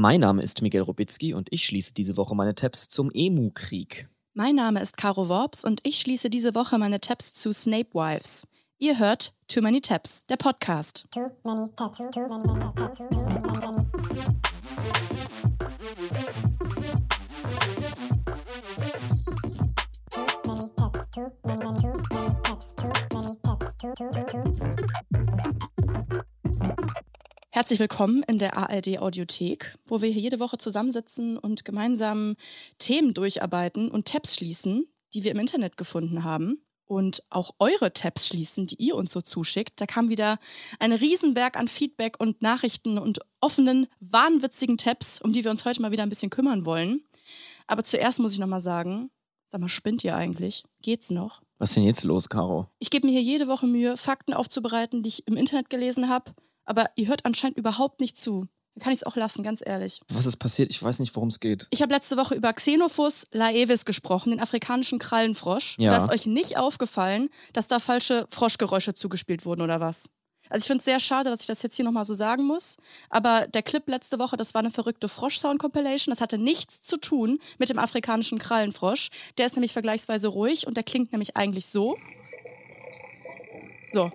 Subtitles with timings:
[0.00, 4.06] Mein Name ist Miguel Robitzky und ich schließe diese Woche meine Tabs zum Emu-Krieg.
[4.32, 8.46] Mein Name ist Caro Worps und ich schließe diese Woche meine Tabs zu Snape Wives.
[8.78, 11.06] Ihr hört Too Many Tabs, der Podcast.
[11.10, 12.44] Too many tabs, too many
[12.76, 13.86] tabs, too many, many.
[20.12, 24.44] Too many tabs, too many, many, too many tabs, too many tabs, too, too, too,
[25.66, 25.77] too.
[27.58, 32.36] Herzlich willkommen in der ARD Audiothek, wo wir hier jede Woche zusammensitzen und gemeinsam
[32.78, 36.62] Themen durcharbeiten und Tabs schließen, die wir im Internet gefunden haben.
[36.84, 39.80] Und auch eure Tabs schließen, die ihr uns so zuschickt.
[39.80, 40.38] Da kam wieder
[40.78, 45.82] ein Riesenberg an Feedback und Nachrichten und offenen, wahnwitzigen Tabs, um die wir uns heute
[45.82, 47.02] mal wieder ein bisschen kümmern wollen.
[47.66, 49.10] Aber zuerst muss ich nochmal sagen,
[49.48, 50.62] sag mal, spinnt ihr eigentlich?
[50.80, 51.42] Geht's noch?
[51.58, 52.68] Was ist denn jetzt los, Caro?
[52.78, 56.30] Ich gebe mir hier jede Woche Mühe, Fakten aufzubereiten, die ich im Internet gelesen habe.
[56.68, 58.46] Aber ihr hört anscheinend überhaupt nicht zu.
[58.74, 60.00] Dann kann ich es auch lassen, ganz ehrlich.
[60.12, 60.70] Was ist passiert?
[60.70, 61.66] Ich weiß nicht, worum es geht.
[61.70, 65.76] Ich habe letzte Woche über Xenophus laevis gesprochen, den afrikanischen Krallenfrosch.
[65.78, 65.92] Ja.
[65.92, 70.10] Da ist euch nicht aufgefallen, dass da falsche Froschgeräusche zugespielt wurden oder was?
[70.50, 72.76] Also ich finde es sehr schade, dass ich das jetzt hier nochmal so sagen muss.
[73.08, 76.12] Aber der Clip letzte Woche, das war eine verrückte Frosch-Sound-Compilation.
[76.12, 79.08] Das hatte nichts zu tun mit dem afrikanischen Krallenfrosch.
[79.38, 81.96] Der ist nämlich vergleichsweise ruhig und der klingt nämlich eigentlich so.
[83.90, 84.12] So.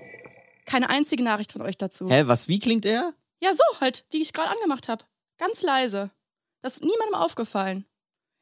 [0.66, 2.09] Keine einzige Nachricht von euch dazu.
[2.09, 3.14] Hä, was, wie klingt er?
[3.42, 5.03] Ja, so halt, wie ich gerade angemacht habe.
[5.38, 6.09] Ganz leise.
[6.61, 7.86] Das ist niemandem aufgefallen.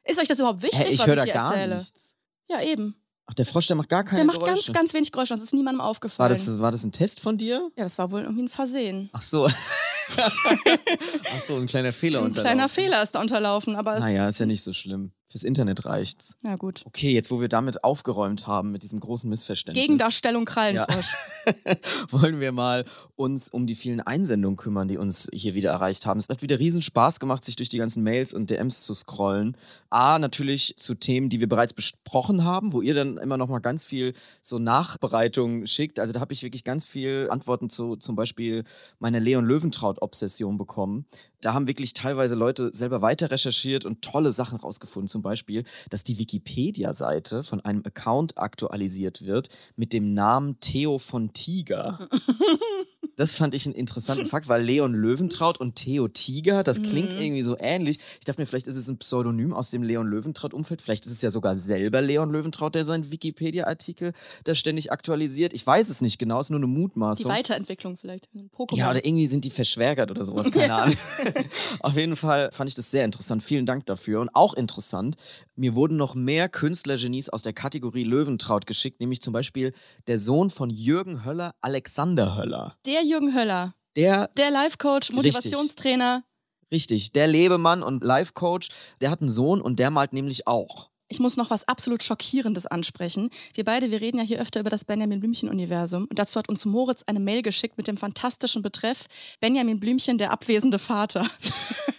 [0.04, 1.78] Ist euch das überhaupt wichtig, Hä, ich was ich da hier gar erzähle?
[1.78, 2.14] nichts.
[2.48, 2.96] Ja, eben.
[3.26, 4.72] Ach, der Frosch, der macht gar keine Der macht Geräusche.
[4.72, 5.34] ganz, ganz wenig Geräusche.
[5.34, 6.28] Das ist niemandem war, aufgefallen.
[6.32, 7.70] das, war das ein Test von dir?
[7.76, 9.10] ja, das war wohl irgendwie ein Versehen.
[9.12, 9.48] Ach so.
[10.16, 12.42] Ach so, ein kleiner Fehler Ein unterlaufen.
[12.56, 15.12] kleiner Fehler ist da unterlaufen, aber Naja, ist ja nicht so schlimm.
[15.32, 16.36] Fürs Internet reicht's.
[16.42, 16.82] na gut.
[16.84, 19.82] Okay, jetzt wo wir damit aufgeräumt haben, mit diesem großen Missverständnis.
[19.82, 21.14] Gegendarstellung Krallenfrosch.
[22.10, 22.84] wollen wir mal
[23.16, 26.20] uns um die vielen Einsendungen kümmern, die uns hier wieder erreicht haben.
[26.20, 29.56] Es hat wieder riesen Spaß gemacht, sich durch die ganzen Mails und DMs zu scrollen.
[29.88, 33.60] A, natürlich zu Themen, die wir bereits besprochen haben, wo ihr dann immer noch mal
[33.60, 35.98] ganz viel so Nachbereitung schickt.
[35.98, 38.64] Also da habe ich wirklich ganz viel Antworten zu zum Beispiel
[38.98, 41.06] meiner Leon Löwentraut-Obsession bekommen.
[41.40, 45.08] Da haben wirklich teilweise Leute selber weiter recherchiert und tolle Sachen rausgefunden.
[45.08, 51.32] Zum Beispiel, dass die Wikipedia-Seite von einem Account aktualisiert wird mit dem Namen Theo von
[51.32, 52.08] Tiger.
[53.16, 57.42] Das fand ich einen interessanten Fakt, weil Leon Löwentraut und Theo Tiger, das klingt irgendwie
[57.42, 57.98] so ähnlich.
[58.18, 60.80] Ich dachte mir, vielleicht ist es ein Pseudonym aus dem Leon Löwentraut-Umfeld.
[60.80, 64.12] Vielleicht ist es ja sogar selber Leon Löwentraut, der seinen Wikipedia-Artikel
[64.44, 65.52] da ständig aktualisiert.
[65.52, 67.30] Ich weiß es nicht genau, ist nur eine Die Mutmaßung.
[67.30, 68.28] Weiterentwicklung vielleicht.
[68.56, 68.76] Pokémon.
[68.76, 70.96] Ja, oder irgendwie sind die verschwärgert oder sowas, keine Ahnung.
[71.80, 73.42] Auf jeden Fall fand ich das sehr interessant.
[73.42, 74.20] Vielen Dank dafür.
[74.20, 75.16] Und auch interessant,
[75.54, 79.72] mir wurden noch mehr Künstlergenies aus der Kategorie Löwentraut geschickt, nämlich zum Beispiel
[80.06, 82.76] der Sohn von Jürgen Höller, Alexander Höller.
[82.92, 83.72] Der Jürgen Höller.
[83.96, 85.16] Der, Der Life-Coach, Richtig.
[85.16, 86.24] Motivationstrainer.
[86.70, 88.68] richtig, der Lebemann und Life-Coach,
[89.00, 90.90] der hat einen Sohn und der malt nämlich auch.
[91.12, 93.28] Ich muss noch was absolut Schockierendes ansprechen.
[93.52, 96.06] Wir beide, wir reden ja hier öfter über das Benjamin Blümchen-Universum.
[96.08, 99.04] Und dazu hat uns Moritz eine Mail geschickt mit dem fantastischen Betreff
[99.38, 101.26] Benjamin Blümchen, der abwesende Vater.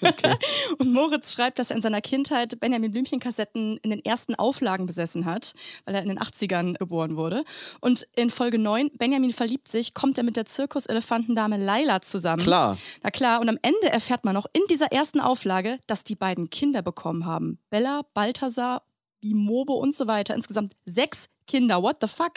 [0.80, 5.26] und Moritz schreibt, dass er in seiner Kindheit Benjamin Blümchen-Kassetten in den ersten Auflagen besessen
[5.26, 5.54] hat,
[5.86, 7.44] weil er in den 80ern geboren wurde.
[7.82, 12.42] Und in Folge 9, Benjamin verliebt sich, kommt er mit der Zirkuselefantendame Laila zusammen.
[12.42, 12.80] Klar.
[13.04, 16.50] Na klar, und am Ende erfährt man noch in dieser ersten Auflage, dass die beiden
[16.50, 17.60] Kinder bekommen haben.
[17.70, 18.82] Bella, Balthasar,
[19.24, 20.36] Bimobe und so weiter.
[20.36, 21.82] Insgesamt sechs Kinder.
[21.82, 22.34] What the fuck?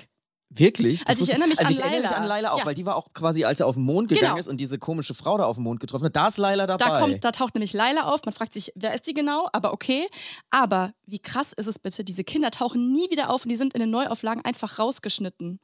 [0.49, 1.01] Wirklich?
[1.01, 2.23] Das Also ich erinnere mich also an ich erinnere mich Laila.
[2.23, 2.67] an Laila auch, Ja.
[2.67, 4.39] weil die war auch quasi, als er auf den Mond gegangen Genau.
[4.39, 6.85] ist und diese komische Frau da auf dem Mond getroffen hat, da ist Laila dabei.
[6.89, 8.25] Da, kommt, da taucht nämlich Laila auf.
[8.25, 9.49] Man fragt sich, wer ist die genau?
[9.53, 10.07] Aber okay.
[10.51, 12.05] Aber wie krass ist es bitte?
[12.05, 15.59] Diese Kinder tauchen nie wieder auf und die sind in den Neuauflagen einfach rausgeschnitten.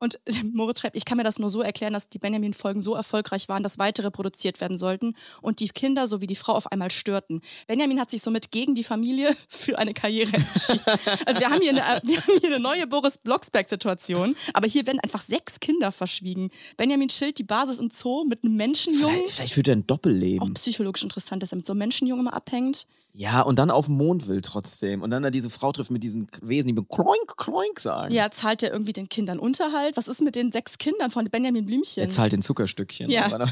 [0.00, 0.18] Und
[0.52, 3.62] Moritz schreibt, ich kann mir das nur so erklären, dass die Benjamin-Folgen so erfolgreich waren,
[3.62, 7.42] dass weitere produziert werden sollten und die Kinder sowie die Frau auf einmal störten.
[7.68, 10.80] Benjamin hat sich somit gegen die Familie für eine Karriere entschieden.
[11.26, 15.00] Also wir haben hier eine, wir haben hier eine neue Boris Blocksberg-Situation, aber hier werden
[15.00, 16.50] einfach sechs Kinder verschwiegen.
[16.76, 19.14] Benjamin chillt die Basis im Zoo mit einem Menschenjungen.
[19.14, 20.40] vielleicht, vielleicht führt er ein Doppelleben.
[20.40, 22.86] Auch psychologisch interessant, dass er mit so einem Menschenjungen immer abhängt.
[23.12, 25.02] Ja, und dann auf den Mond will trotzdem.
[25.02, 28.14] Und dann da diese Frau trifft mit diesen Wesen, die mit Kloink, Kloink sagen.
[28.14, 29.96] Ja, zahlt er irgendwie den Kindern Unterhalt?
[29.96, 32.02] Was ist mit den sechs Kindern von Benjamin Blümchen?
[32.02, 33.10] Er zahlt den Zuckerstückchen.
[33.10, 33.28] Ja.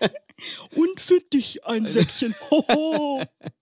[0.76, 2.34] Und für dich ein Säckchen.
[2.50, 3.22] Hoho.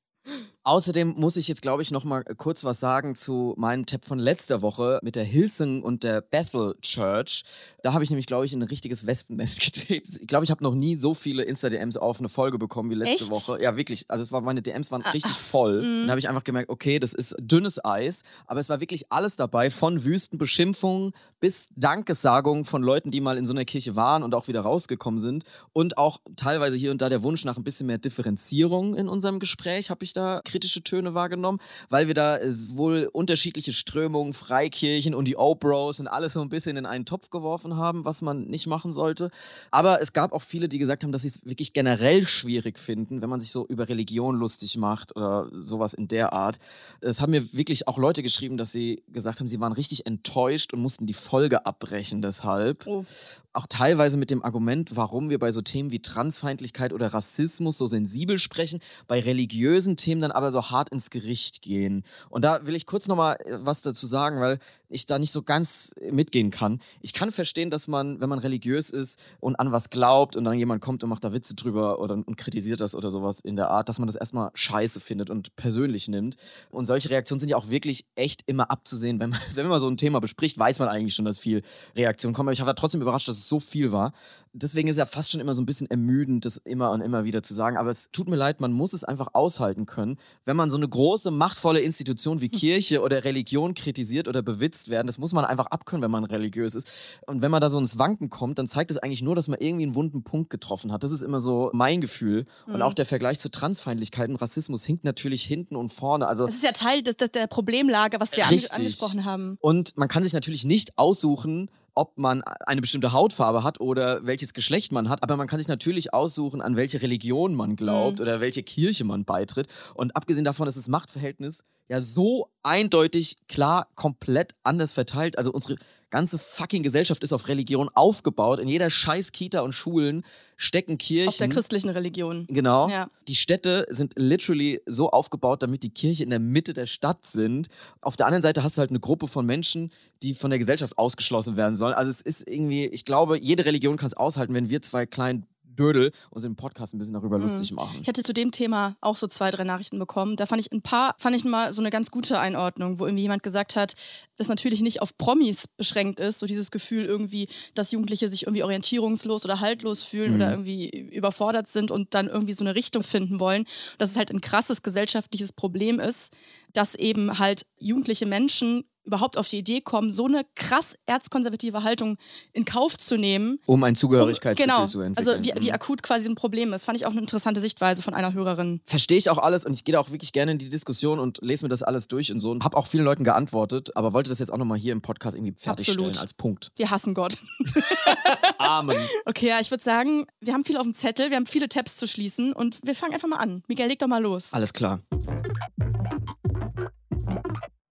[0.69, 4.19] Außerdem muss ich jetzt, glaube ich, noch mal kurz was sagen zu meinem Tab von
[4.19, 7.45] letzter Woche mit der Hilson und der Bethel Church.
[7.83, 10.19] Da habe ich nämlich, glaube ich, in ein richtiges Wespennest getreten.
[10.21, 13.25] Ich glaube, ich habe noch nie so viele Insta-DMs auf eine Folge bekommen wie letzte
[13.25, 13.31] Echt?
[13.31, 13.63] Woche.
[13.63, 14.05] Ja, wirklich.
[14.09, 15.81] Also es war, meine DMs waren richtig voll.
[15.81, 16.01] Mhm.
[16.03, 18.21] Dann habe ich einfach gemerkt, okay, das ist dünnes Eis.
[18.47, 23.47] Aber es war wirklich alles dabei, von Wüstenbeschimpfungen bis Dankessagungen von Leuten, die mal in
[23.47, 25.45] so einer Kirche waren und auch wieder rausgekommen sind.
[25.73, 29.39] Und auch teilweise hier und da der Wunsch nach ein bisschen mehr Differenzierung in unserem
[29.39, 35.15] Gespräch, habe ich da kritische Töne wahrgenommen, weil wir da äh, wohl unterschiedliche Strömungen, Freikirchen
[35.15, 38.49] und die O-Bros und alles so ein bisschen in einen Topf geworfen haben, was man
[38.49, 39.31] nicht machen sollte.
[39.71, 43.23] Aber es gab auch viele, die gesagt haben, dass sie es wirklich generell schwierig finden,
[43.23, 46.59] wenn man sich so über Religion lustig macht oder sowas in der Art.
[47.01, 50.73] Es haben mir wirklich auch Leute geschrieben, dass sie gesagt haben, sie waren richtig enttäuscht
[50.75, 52.85] und mussten die Folge abbrechen deshalb.
[52.89, 53.05] Oh.
[53.53, 57.87] Auch teilweise mit dem Argument, warum wir bei so Themen wie Transfeindlichkeit oder Rassismus so
[57.87, 62.05] sensibel sprechen, bei religiösen Themen dann aber so hart ins Gericht gehen.
[62.29, 64.59] Und da will ich kurz nochmal was dazu sagen, weil
[64.89, 66.81] ich da nicht so ganz mitgehen kann.
[67.03, 70.55] Ich kann verstehen, dass man, wenn man religiös ist und an was glaubt und dann
[70.55, 73.71] jemand kommt und macht da Witze drüber oder und kritisiert das oder sowas in der
[73.71, 76.37] Art, dass man das erstmal scheiße findet und persönlich nimmt.
[76.71, 79.21] Und solche Reaktionen sind ja auch wirklich echt immer abzusehen.
[79.21, 81.63] Wenn man, wenn man so ein Thema bespricht, weiß man eigentlich schon, dass viel
[81.97, 82.49] Reaktionen kommen.
[82.49, 84.13] Aber ich war trotzdem überrascht, dass es so viel war.
[84.53, 87.43] Deswegen ist ja fast schon immer so ein bisschen ermüdend, das immer und immer wieder
[87.43, 87.77] zu sagen.
[87.77, 90.89] Aber es tut mir leid, man muss es einfach aushalten können, wenn man so eine
[90.89, 95.07] große, machtvolle Institution wie Kirche oder Religion kritisiert oder bewitzt werden.
[95.07, 96.93] Das muss man einfach abkönnen, wenn man religiös ist.
[97.27, 99.59] Und wenn man da so ins Wanken kommt, dann zeigt es eigentlich nur, dass man
[99.61, 101.03] irgendwie einen wunden Punkt getroffen hat.
[101.03, 102.47] Das ist immer so mein Gefühl.
[102.67, 102.83] Und Mhm.
[102.83, 106.27] auch der Vergleich zu Transfeindlichkeit und Rassismus hinkt natürlich hinten und vorne.
[106.27, 108.73] Also Das ist ja Teil des, des, der Problemlage, was wir Richtig.
[108.73, 109.57] angesprochen haben.
[109.61, 114.55] Und man kann sich natürlich nicht aussuchen, ob man eine bestimmte Hautfarbe hat oder welches
[114.55, 118.23] Geschlecht man hat, aber man kann sich natürlich aussuchen, an welche Religion man glaubt Mhm.
[118.23, 119.67] oder welche Kirche man beitritt.
[119.95, 125.39] Und abgesehen davon ist das Machtverhältnis ja so eindeutig, klar, komplett anders verteilt.
[125.39, 125.77] Also unsere
[126.11, 128.59] ganze fucking Gesellschaft ist auf Religion aufgebaut.
[128.59, 130.25] In jeder scheiß Kita und Schulen
[130.57, 131.29] stecken Kirchen.
[131.29, 132.47] Auf der christlichen Religion.
[132.49, 132.89] Genau.
[132.89, 133.11] Ja.
[133.29, 137.69] Die Städte sind literally so aufgebaut, damit die Kirche in der Mitte der Stadt sind.
[138.01, 139.91] Auf der anderen Seite hast du halt eine Gruppe von Menschen,
[140.23, 141.95] die von der Gesellschaft ausgeschlossen werden sollen.
[141.95, 145.47] Also es ist irgendwie, ich glaube, jede Religion kann es aushalten, wenn wir zwei kleinen
[145.79, 147.99] Dödel uns im Podcast ein bisschen darüber lustig machen.
[148.03, 150.37] Ich hatte zu dem Thema auch so zwei, drei Nachrichten bekommen.
[150.37, 153.23] Da fand ich ein paar, fand ich mal so eine ganz gute Einordnung, wo irgendwie
[153.23, 153.95] jemand gesagt hat,
[154.37, 158.63] dass natürlich nicht auf Promis beschränkt ist, so dieses Gefühl irgendwie, dass Jugendliche sich irgendwie
[158.63, 163.41] orientierungslos oder haltlos fühlen oder irgendwie überfordert sind und dann irgendwie so eine Richtung finden
[163.41, 163.65] wollen.
[163.99, 166.33] Dass es halt ein krasses gesellschaftliches Problem ist,
[166.73, 172.17] dass eben halt jugendliche Menschen überhaupt auf die Idee kommen, so eine krass erzkonservative Haltung
[172.53, 175.29] in Kauf zu nehmen, Um ein um, Zugehörigkeitsgefühl genau, zu entwickeln.
[175.35, 175.75] also wie, wie Mhm.
[175.75, 176.85] akut quasi ein Problem ist.
[176.85, 178.81] Fand ich auch eine interessante Sichtweise von einer Hörerin.
[178.87, 181.39] Verstehe ich auch alles und ich gehe da auch wirklich gerne in die Diskussion und
[181.43, 184.31] lese mir das alles durch und so und habe auch vielen Leuten geantwortet, aber wollte
[184.31, 186.21] das jetzt auch nochmal hier im Podcast irgendwie fertigstellen Absolut.
[186.23, 186.71] als Punkt.
[186.77, 187.37] Wir hassen Gott.
[188.59, 188.97] Amen.
[189.25, 191.97] Okay, ja, ich würde sagen, wir haben viel auf dem Zettel, wir haben viele Tabs
[191.97, 193.63] zu schließen und wir fangen einfach mal an.
[193.69, 194.53] Miguel, leg doch mal los.
[194.53, 195.01] Alles klar.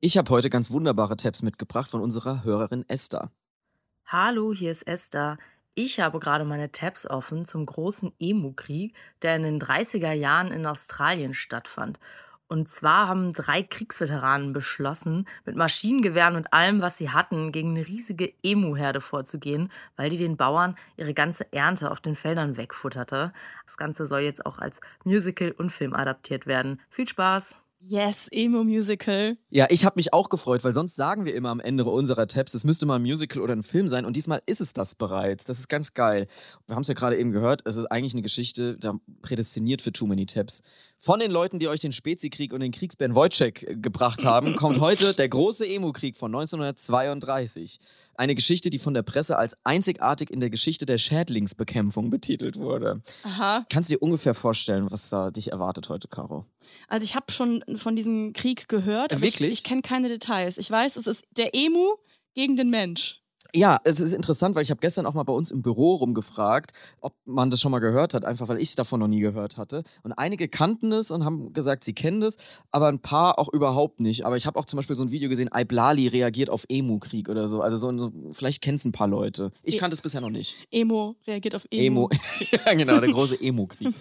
[0.08, 3.30] Ich habe heute ganz wunderbare Tabs mitgebracht von unserer Hörerin Esther.
[4.06, 5.38] Hallo, hier ist Esther.
[5.74, 10.66] Ich habe gerade meine Tabs offen zum großen Emu-Krieg, der in den 30er Jahren in
[10.66, 12.00] Australien stattfand.
[12.48, 17.86] Und zwar haben drei Kriegsveteranen beschlossen, mit Maschinengewehren und allem, was sie hatten, gegen eine
[17.86, 23.34] riesige Emu-Herde vorzugehen, weil die den Bauern ihre ganze Ernte auf den Feldern wegfutterte.
[23.66, 26.80] Das Ganze soll jetzt auch als Musical und Film adaptiert werden.
[26.90, 27.58] Viel Spaß!
[27.80, 29.38] Yes, Emo-Musical.
[29.50, 32.56] Ja, ich habe mich auch gefreut, weil sonst sagen wir immer am Ende unserer Tabs,
[32.56, 35.46] es müsste mal ein Musical oder ein Film sein und diesmal ist es das bereits.
[35.46, 36.28] Das ist ganz geil.
[36.66, 39.94] Wir haben es ja gerade eben gehört, es ist eigentlich eine Geschichte, da prädestiniert für
[39.94, 40.64] Too Many Tabs.
[41.00, 44.80] Von den Leuten, die euch den Spezikrieg und den Kriegsbären Wojciech äh, gebracht haben, kommt
[44.80, 47.78] heute der große Emu-Krieg von 1932.
[48.16, 53.02] Eine Geschichte, die von der Presse als einzigartig in der Geschichte der Schädlingsbekämpfung betitelt wurde.
[53.24, 53.66] Aha.
[53.70, 56.46] Kannst du dir ungefähr vorstellen, was da dich erwartet heute, Caro?
[56.88, 59.42] Also ich habe schon von diesem Krieg gehört, Wirklich?
[59.42, 60.58] ich, ich kenne keine Details.
[60.58, 61.96] Ich weiß, es ist der Emu
[62.34, 63.22] gegen den Mensch.
[63.56, 66.72] Ja, es ist interessant, weil ich habe gestern auch mal bei uns im Büro rumgefragt,
[67.02, 69.58] ob man das schon mal gehört hat, einfach weil ich es davon noch nie gehört
[69.58, 69.84] hatte.
[70.04, 72.36] Und einige kannten es und haben gesagt, sie kennen das,
[72.72, 74.26] aber ein paar auch überhaupt nicht.
[74.26, 77.48] Aber ich habe auch zum Beispiel so ein Video gesehen, Iblali reagiert auf Emu-Krieg oder
[77.50, 77.62] so.
[77.62, 79.52] Also so, vielleicht kennen es ein paar Leute.
[79.64, 80.56] Ich E- kannte es bisher noch nicht.
[80.72, 82.10] Emo reagiert auf Emo.
[82.10, 82.10] Emo.
[82.66, 83.94] ja, genau, der große Emo-Krieg.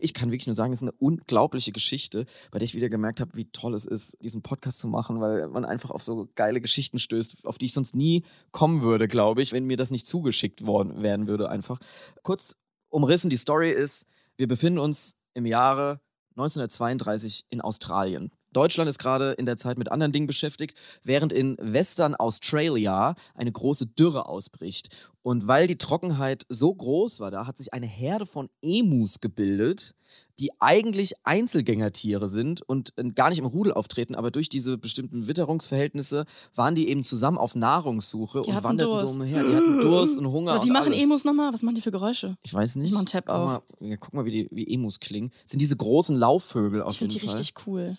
[0.00, 3.20] Ich kann wirklich nur sagen, es ist eine unglaubliche Geschichte, bei der ich wieder gemerkt
[3.20, 6.60] habe, wie toll es ist, diesen Podcast zu machen, weil man einfach auf so geile
[6.60, 8.22] Geschichten stößt, auf die ich sonst nie
[8.52, 11.78] kommen würde, glaube ich, wenn mir das nicht zugeschickt worden werden würde einfach.
[12.22, 12.56] Kurz
[12.88, 16.00] umrissen, die Story ist, wir befinden uns im Jahre
[16.36, 18.30] 1932 in Australien.
[18.52, 23.50] Deutschland ist gerade in der Zeit mit anderen Dingen beschäftigt, während in Western Australia eine
[23.50, 25.10] große Dürre ausbricht.
[25.22, 29.94] Und weil die Trockenheit so groß war, da hat sich eine Herde von Emus gebildet,
[30.40, 35.28] die eigentlich Einzelgängertiere sind und äh, gar nicht im Rudel auftreten, aber durch diese bestimmten
[35.28, 36.24] Witterungsverhältnisse
[36.54, 39.14] waren die eben zusammen auf Nahrungssuche Die und wanderten Durst.
[39.14, 39.42] so umher.
[39.44, 40.54] Die hatten Durst und Hunger.
[40.54, 41.02] Oder wie machen alles.
[41.04, 41.52] Emus nochmal?
[41.52, 42.36] Was machen die für Geräusche?
[42.42, 42.86] Ich weiß nicht.
[42.88, 43.62] Ich mach einen Tab Guck auf.
[43.80, 45.30] Mal, ja, guck mal, wie, die, wie Emus klingen.
[45.42, 47.36] Das sind diese großen Laufvögel auf Ich finde jeden die Fall.
[47.38, 47.92] richtig cool.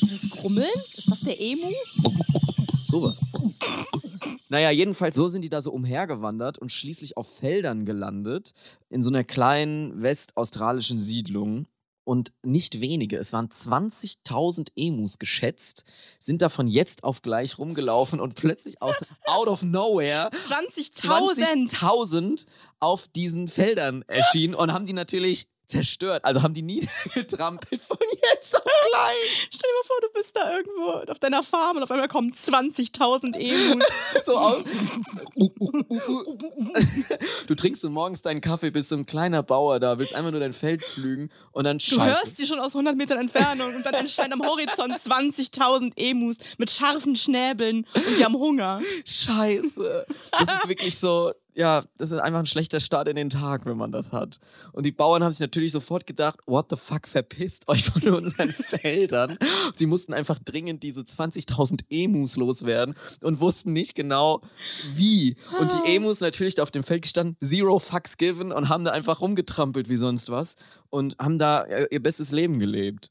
[0.00, 0.68] Dieses Grummeln?
[0.96, 1.70] Ist das der Emu?
[2.84, 3.20] Sowas.
[4.52, 8.52] Naja, jedenfalls, so sind die da so umhergewandert und schließlich auf Feldern gelandet,
[8.90, 11.68] in so einer kleinen westaustralischen Siedlung.
[12.04, 15.84] Und nicht wenige, es waren 20.000 Emus geschätzt,
[16.20, 21.70] sind davon jetzt auf gleich rumgelaufen und plötzlich aus out of nowhere 20.000!
[21.70, 22.46] 20.000
[22.78, 26.24] auf diesen Feldern erschienen und haben die natürlich zerstört.
[26.24, 27.98] Also haben die niedergetrampelt von
[28.32, 29.48] jetzt auf gleich.
[29.52, 32.32] Stell dir mal vor, du bist da irgendwo auf deiner Farm und auf einmal kommen
[32.32, 33.84] 20.000 Emus.
[34.24, 34.62] So aus.
[37.46, 40.52] Du trinkst morgens deinen Kaffee, bist so ein kleiner Bauer da, willst einfach nur dein
[40.52, 42.04] Feld pflügen und dann Du scheiße.
[42.04, 46.70] hörst sie schon aus 100 Metern Entfernung und dann entstehen am Horizont 20.000 Emus mit
[46.70, 48.80] scharfen Schnäbeln und die haben Hunger.
[49.04, 50.06] Scheiße.
[50.32, 53.76] Das ist wirklich so, ja, das ist einfach ein schlechter Start in den Tag, wenn
[53.76, 54.38] man das hat.
[54.72, 58.48] Und die Bauern haben sich natürlich sofort gedacht, what the fuck, verpisst euch von unseren
[58.52, 59.36] Feldern.
[59.74, 64.40] Sie mussten einfach dringend diese 20.000 Emus loswerden und wussten nicht genau,
[64.94, 65.36] wie.
[65.60, 68.92] Und die Emus natürlich da auf dem Feld gestanden, zero fucks given und haben da
[68.92, 70.56] einfach rumgetrampelt wie sonst was
[70.90, 73.10] und haben da äh, ihr bestes Leben gelebt.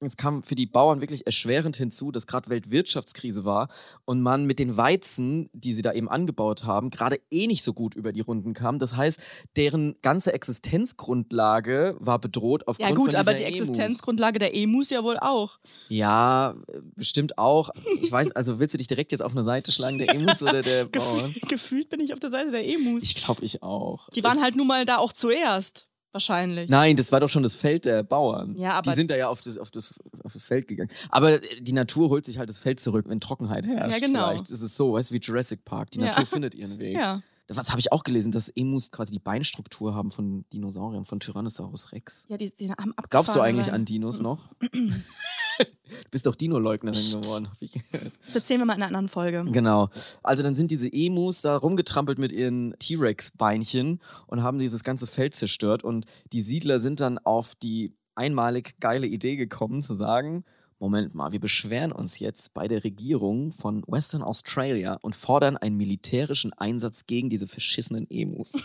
[0.00, 3.68] Es kam für die Bauern wirklich erschwerend hinzu, dass gerade Weltwirtschaftskrise war
[4.04, 7.72] und man mit den Weizen, die sie da eben angebaut haben, gerade eh nicht so
[7.72, 8.78] gut über die Runden kam.
[8.78, 9.20] Das heißt,
[9.56, 13.60] deren ganze Existenzgrundlage war bedroht aufgrund Ja gut, von aber die Emus.
[13.60, 15.58] Existenzgrundlage der Emus ja wohl auch.
[15.88, 16.54] Ja,
[16.94, 17.70] bestimmt auch.
[18.02, 20.60] Ich weiß, also willst du dich direkt jetzt auf eine Seite schlagen, der Emus oder
[20.60, 21.34] der Bauern?
[21.48, 23.02] Gefühlt, bin ich auf der Seite der Emus.
[23.02, 24.10] Ich glaube, ich auch.
[24.10, 25.88] die waren halt nun mal da auch zuerst.
[26.12, 26.70] Wahrscheinlich.
[26.70, 28.56] Nein, das war doch schon das Feld der Bauern.
[28.56, 29.94] Ja, aber- die sind da ja auf das, auf, das,
[30.24, 30.90] auf das Feld gegangen.
[31.10, 33.92] Aber die Natur holt sich halt das Feld zurück, wenn Trockenheit herrscht.
[34.00, 34.28] Ja, genau.
[34.28, 35.90] Vielleicht ist es so, weißt du, wie Jurassic Park.
[35.90, 36.06] Die Ja.
[36.06, 36.94] Natur findet ihren Weg.
[36.96, 37.22] Ja.
[37.48, 41.92] Was habe ich auch gelesen, dass Emus quasi die Beinstruktur haben von Dinosauriern, von Tyrannosaurus
[41.92, 42.26] Rex.
[42.28, 44.50] Ja, die, die haben Glaubst du eigentlich an Dinos noch?
[44.60, 48.12] du bist doch Dino-Leugnerin geworden, hab ich gehört.
[48.24, 49.44] Das erzählen wir mal in einer anderen Folge.
[49.50, 49.88] Genau.
[50.22, 55.34] Also dann sind diese Emus da rumgetrampelt mit ihren T-Rex-Beinchen und haben dieses ganze Feld
[55.34, 55.84] zerstört.
[55.84, 60.44] Und die Siedler sind dann auf die einmalig geile Idee gekommen, zu sagen,
[60.78, 65.76] Moment mal, wir beschweren uns jetzt bei der Regierung von Western Australia und fordern einen
[65.76, 68.52] militärischen Einsatz gegen diese verschissenen Emus.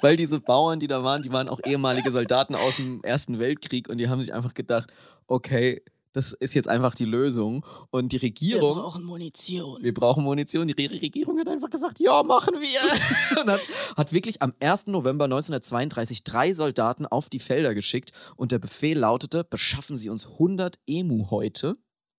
[0.00, 3.88] Weil diese Bauern, die da waren, die waren auch ehemalige Soldaten aus dem Ersten Weltkrieg
[3.88, 4.92] und die haben sich einfach gedacht,
[5.26, 7.64] okay, das ist jetzt einfach die Lösung.
[7.90, 9.82] Und die Wir Regierung, brauchen Munition.
[9.82, 10.66] wir brauchen Munition.
[10.68, 13.40] Die Re- Regierung hat einfach gesagt, ja, machen wir.
[13.42, 13.60] und hat,
[13.96, 14.88] hat wirklich am 1.
[14.88, 20.26] November 1932 drei Soldaten auf die Felder geschickt und der Befehl lautete, beschaffen Sie uns
[20.26, 21.76] 100 Emu-Häute.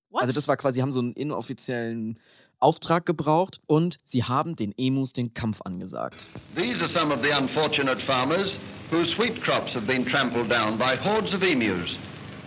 [0.09, 0.21] What?
[0.21, 2.19] Also das war quasi, haben so einen inoffiziellen
[2.59, 6.29] Auftrag gebraucht und sie haben den Emus den Kampf angesagt.
[6.55, 8.57] These are some of the unfortunate farmers
[8.89, 11.97] whose wheat crops have been trampled down by hordes of emus,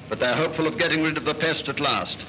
[0.09, 2.25] but they're hopeful of getting rid of the pest at last.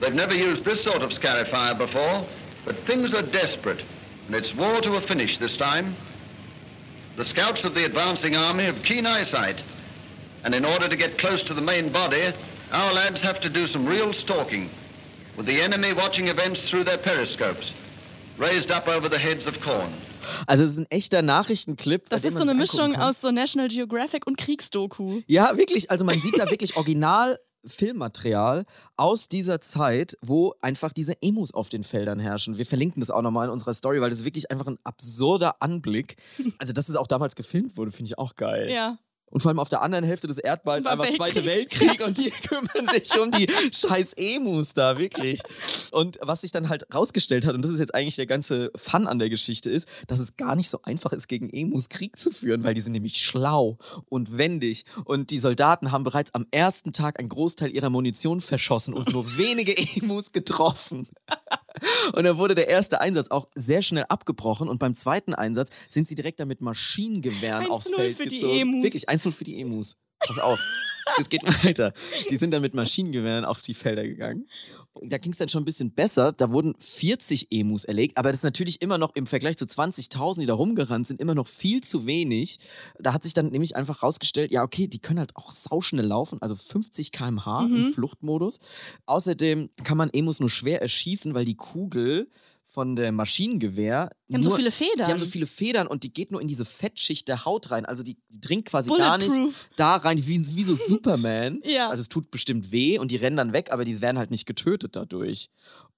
[0.00, 2.26] They've never used this sort of scarifier before,
[2.64, 3.82] but things are desperate,
[4.26, 5.96] and it's war to a finish this time.
[7.16, 9.62] The scouts of the advancing army have keen eyesight,
[10.42, 12.32] and in order to get close to the main body,
[12.70, 14.68] our lads have to do some real stalking,
[15.36, 17.72] with the enemy watching events through their periscopes,
[18.38, 19.92] raised up over the heads of corn.
[20.46, 22.08] Also es ist ein echter Nachrichtenclip.
[22.08, 23.02] das ist so eine Mischung kann.
[23.02, 25.20] aus so National Geographic und Kriegsdoku.
[25.26, 25.90] Ja, wirklich.
[25.90, 28.64] Also man sieht da wirklich original Filmmaterial
[28.96, 32.58] aus dieser Zeit, wo einfach diese Emus auf den Feldern herrschen.
[32.58, 35.62] Wir verlinken das auch nochmal in unserer Story, weil das ist wirklich einfach ein absurder
[35.62, 36.16] Anblick.
[36.58, 38.70] Also, dass es auch damals gefilmt wurde, finde ich auch geil.
[38.70, 38.98] Ja.
[39.30, 41.88] Und vor allem auf der anderen Hälfte des Erdballs War einfach Zweite Weltkrieg.
[41.88, 45.40] Weltkrieg und die kümmern sich um die scheiß Emus da, wirklich.
[45.90, 49.06] Und was sich dann halt rausgestellt hat, und das ist jetzt eigentlich der ganze Fun
[49.08, 52.30] an der Geschichte, ist, dass es gar nicht so einfach ist, gegen Emus Krieg zu
[52.30, 53.78] führen, weil die sind nämlich schlau
[54.08, 54.84] und wendig.
[55.04, 59.36] Und die Soldaten haben bereits am ersten Tag einen Großteil ihrer Munition verschossen und nur
[59.36, 61.08] wenige Emus getroffen.
[62.14, 66.06] Und dann wurde der erste Einsatz auch sehr schnell abgebrochen und beim zweiten Einsatz sind
[66.06, 68.60] sie direkt da mit Maschinengewehren 1-0 aufs Feld für die gezogen.
[68.60, 68.84] Emus.
[68.84, 69.96] Wirklich 1-0 für die Emus.
[70.20, 70.60] Pass auf.
[71.20, 71.92] Es geht weiter.
[72.30, 74.46] Die sind dann mit Maschinengewehren auf die Felder gegangen.
[75.02, 76.32] Da ging es dann schon ein bisschen besser.
[76.32, 80.40] Da wurden 40 Emus erlegt, aber das ist natürlich immer noch im Vergleich zu 20.000,
[80.40, 82.58] die da rumgerannt sind, immer noch viel zu wenig.
[83.00, 86.40] Da hat sich dann nämlich einfach rausgestellt, ja, okay, die können halt auch sauschnell laufen,
[86.40, 87.76] also 50 km/h Mhm.
[87.76, 88.58] im Fluchtmodus.
[89.06, 92.28] Außerdem kann man Emus nur schwer erschießen, weil die Kugel
[92.74, 94.10] von dem Maschinengewehr.
[94.28, 95.06] Die haben nur, so viele Federn.
[95.06, 97.86] Die haben so viele Federn und die geht nur in diese Fettschicht der Haut rein.
[97.86, 99.30] Also die, die dringt quasi gar nicht
[99.76, 101.60] da rein, wie, wie so Superman.
[101.64, 101.88] Ja.
[101.88, 104.44] Also es tut bestimmt weh und die rennen dann weg, aber die werden halt nicht
[104.44, 105.50] getötet dadurch.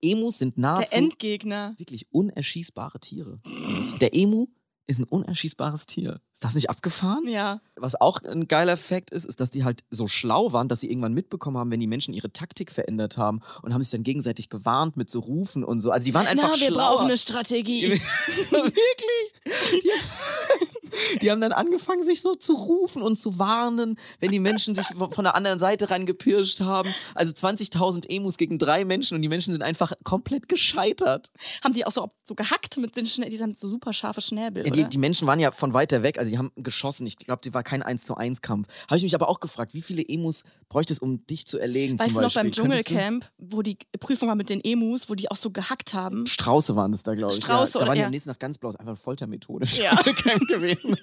[0.03, 1.75] Emus sind Der nahezu Endgegner.
[1.79, 3.41] wirklich unerschießbare Tiere.
[4.03, 4.49] Der Emu
[4.87, 6.21] ist ein unerschießbares Tier.
[6.33, 7.27] Ist das nicht abgefahren?
[7.27, 7.61] Ja.
[7.77, 10.91] Was auch ein geiler Fakt ist, ist, dass die halt so schlau waren, dass sie
[10.91, 14.49] irgendwann mitbekommen haben, wenn die Menschen ihre Taktik verändert haben und haben sich dann gegenseitig
[14.49, 15.91] gewarnt mit so Rufen und so.
[15.91, 16.91] Also die waren einfach Na, wir schlauer.
[16.91, 18.01] brauchen eine Strategie.
[18.51, 19.83] Wirklich?
[19.83, 19.91] Die,
[21.23, 24.87] die haben dann angefangen, sich so zu rufen und zu warnen, wenn die Menschen sich
[24.87, 26.93] von der anderen Seite rangepirscht haben.
[27.15, 31.31] Also 20.000 Emus gegen drei Menschen und die Menschen sind einfach komplett gescheitert.
[31.63, 34.65] Haben die auch so, so gehackt mit den Schnell, die haben so super scharfe Schnäbel,
[34.67, 37.07] Ja, die, die Menschen waren ja von weiter weg, also die haben geschossen.
[37.07, 38.69] Ich glaube, die war kein 1 zu 1 Kampf.
[38.89, 41.99] Habe ich mich aber auch gefragt, wie viele Emus bräuchte es, um dich zu erlegen?
[41.99, 45.37] Weißt du noch beim Dschungelcamp, wo die Prüfung war mit den Emus, wo die auch
[45.37, 46.27] so gehackt haben?
[46.27, 47.37] Strauße waren es da, glaube ich.
[47.37, 47.73] Strauße ja.
[47.73, 48.07] Da oder- waren die ja.
[48.07, 48.71] am nächsten Tag ganz blau.
[48.71, 49.67] Einfach eine Foltermethode.
[49.77, 49.95] Ja.
[50.49, 50.97] Gewesen.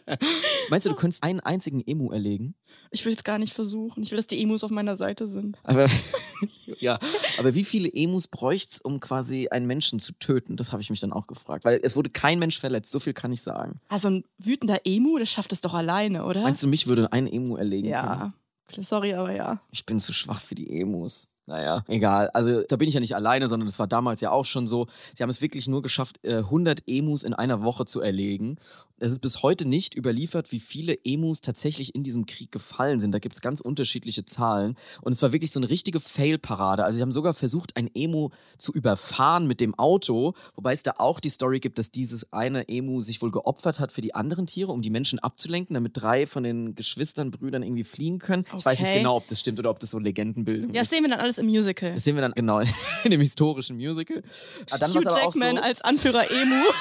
[0.70, 2.54] Meinst du, du könntest einen einzigen Emu erlegen?
[2.90, 4.02] Ich will es gar nicht versuchen.
[4.02, 5.58] Ich will, dass die Emus auf meiner Seite sind.
[5.62, 5.88] Aber,
[6.78, 6.98] ja,
[7.38, 10.56] aber wie viele Emus bräuchte es, um quasi einen Menschen zu töten?
[10.56, 11.64] Das habe ich mich dann auch gefragt.
[11.64, 13.80] Weil es wurde kein Mensch verletzt, so viel kann ich sagen.
[13.88, 16.42] Also ein wütender Emu, das schafft es doch alleine, oder?
[16.42, 17.92] Meinst du, mich würde ein Emu erlegen können?
[17.92, 18.32] ja.
[18.68, 19.60] Sorry, aber ja.
[19.70, 21.28] Ich bin zu schwach für die Emus.
[21.52, 22.30] Naja, egal.
[22.30, 24.86] Also da bin ich ja nicht alleine, sondern das war damals ja auch schon so.
[25.14, 28.56] Sie haben es wirklich nur geschafft, äh, 100 Emus in einer Woche zu erlegen.
[28.98, 33.12] Es ist bis heute nicht überliefert, wie viele Emus tatsächlich in diesem Krieg gefallen sind.
[33.12, 34.76] Da gibt es ganz unterschiedliche Zahlen.
[35.02, 36.84] Und es war wirklich so eine richtige Fail-Parade.
[36.84, 40.34] Also sie haben sogar versucht, ein Emu zu überfahren mit dem Auto.
[40.54, 43.90] Wobei es da auch die Story gibt, dass dieses eine Emu sich wohl geopfert hat
[43.92, 47.84] für die anderen Tiere, um die Menschen abzulenken, damit drei von den Geschwistern, Brüdern irgendwie
[47.84, 48.44] fliehen können.
[48.56, 48.98] Ich weiß nicht Okay.
[48.98, 50.90] genau, ob das stimmt oder ob das so Legendenbildung Ja, das ist.
[50.90, 51.92] sehen wir dann alles im Musical.
[51.92, 52.68] Das sehen wir dann genau in
[53.10, 54.22] dem historischen Musical.
[54.70, 56.64] Ah, dann Hugh Jackman so, als Anführer Emu.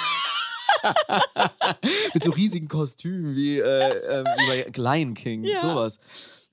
[2.13, 5.61] mit so riesigen Kostümen wie, äh, äh, wie bei Lion King, Ja.
[5.61, 5.99] sowas.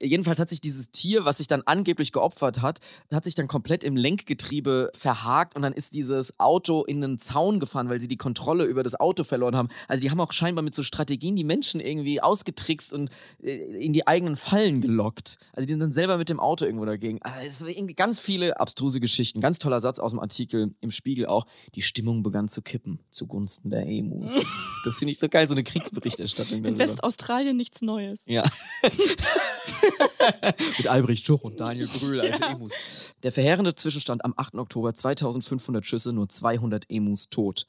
[0.00, 2.78] Jedenfalls hat sich dieses Tier, was sich dann angeblich geopfert hat,
[3.12, 7.58] hat sich dann komplett im Lenkgetriebe verhakt und dann ist dieses Auto in einen Zaun
[7.58, 9.68] gefahren, weil sie die Kontrolle über das Auto verloren haben.
[9.88, 13.10] Also die haben auch scheinbar mit so Strategien die Menschen irgendwie ausgetrickst und
[13.42, 15.38] äh, in die eigenen Fallen gelockt.
[15.52, 17.20] Also die sind dann selber mit dem Auto irgendwo dagegen.
[17.22, 19.40] Also es irgendwie ganz viele abstruse Geschichten.
[19.40, 21.46] Ganz toller Satz aus dem Artikel im Spiegel auch.
[21.74, 24.32] Die Stimmung begann zu kippen zugunsten der Emus.
[24.84, 26.64] das finde ich so geil, so eine Kriegsberichterstattung.
[26.64, 26.78] In.
[26.78, 28.20] Westaustralien nichts Neues.
[28.26, 28.44] Ja.
[30.78, 32.72] Mit Albrecht Schuch und Daniel Brühl als Emus.
[33.22, 34.54] Der verheerende Zwischenstand am 8.
[34.56, 37.66] Oktober 2500 Schüsse, nur 200 Emus tot.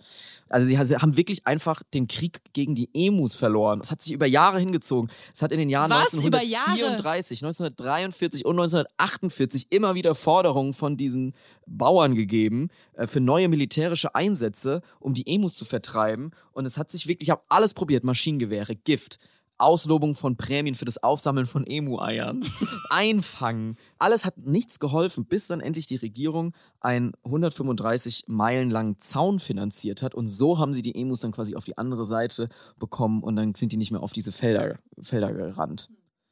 [0.50, 3.80] Also sie ha- sie haben wirklich einfach den Krieg gegen die Emus verloren.
[3.82, 5.10] Es hat sich über Jahre hingezogen.
[5.34, 6.14] Es hat in den Jahren Was?
[6.14, 6.72] Über Jahre?
[6.72, 11.34] 1934, 1943 und 1948 immer wieder Forderungen von diesen
[11.66, 16.32] Bauern gegeben äh, für neue militärische Einsätze, um die Emus zu vertreiben.
[16.52, 19.20] Und es hat sich wirklich, ich habe alles probiert, Maschinengewehre, Gift,
[19.60, 22.44] Auslobung von Prämien für das Aufsammeln von Emu-Eiern,
[22.90, 23.78] Einfangen.
[23.98, 30.02] Alles hat nichts geholfen, bis dann endlich die Regierung einen 135 Meilen langen Zaun finanziert
[30.02, 30.16] hat.
[30.16, 33.56] Und so haben sie die Emus dann quasi auf die andere Seite bekommen und dann
[33.56, 35.90] sind die nicht mehr auf diese Felder, Felder gerannt.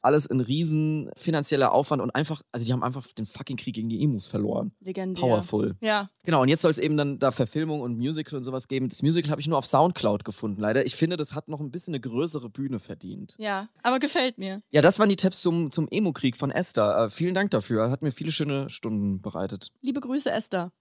[0.08, 3.90] Alles ein riesen finanzieller Aufwand und einfach, also die haben einfach den fucking Krieg gegen
[3.90, 4.72] die Emus verloren.
[4.80, 5.20] Legendär.
[5.20, 5.76] Powerful.
[5.82, 6.08] Ja.
[6.24, 8.88] Genau, und jetzt soll es eben dann da Verfilmung und Musical und sowas geben.
[8.88, 10.86] Das Musical habe ich nur auf Soundcloud gefunden, leider.
[10.86, 13.34] Ich finde, das hat noch ein bisschen eine größere Bühne verdient.
[13.38, 13.68] Ja.
[13.82, 14.62] Aber gefällt mir.
[14.70, 17.04] Ja, das waren die Tabs zum, zum Emo-Krieg von Esther.
[17.04, 17.90] Äh, vielen Dank dafür.
[17.90, 19.72] Hat mir viele schöne Stunden bereitet.
[19.82, 20.72] Liebe Grüße, Esther.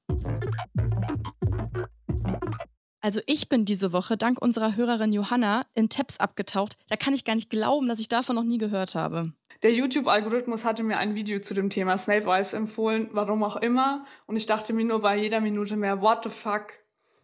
[3.07, 6.77] Also ich bin diese Woche dank unserer Hörerin Johanna in Tabs abgetaucht.
[6.89, 9.31] Da kann ich gar nicht glauben, dass ich davon noch nie gehört habe.
[9.63, 14.05] Der YouTube-Algorithmus hatte mir ein Video zu dem Thema Snape Wives empfohlen, warum auch immer.
[14.25, 16.73] Und ich dachte mir nur bei jeder Minute mehr, what the fuck?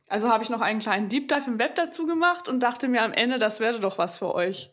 [0.08, 3.02] Also habe ich noch einen kleinen Deep Dive im Web dazu gemacht und dachte mir
[3.02, 4.72] am Ende, das wäre doch was für euch.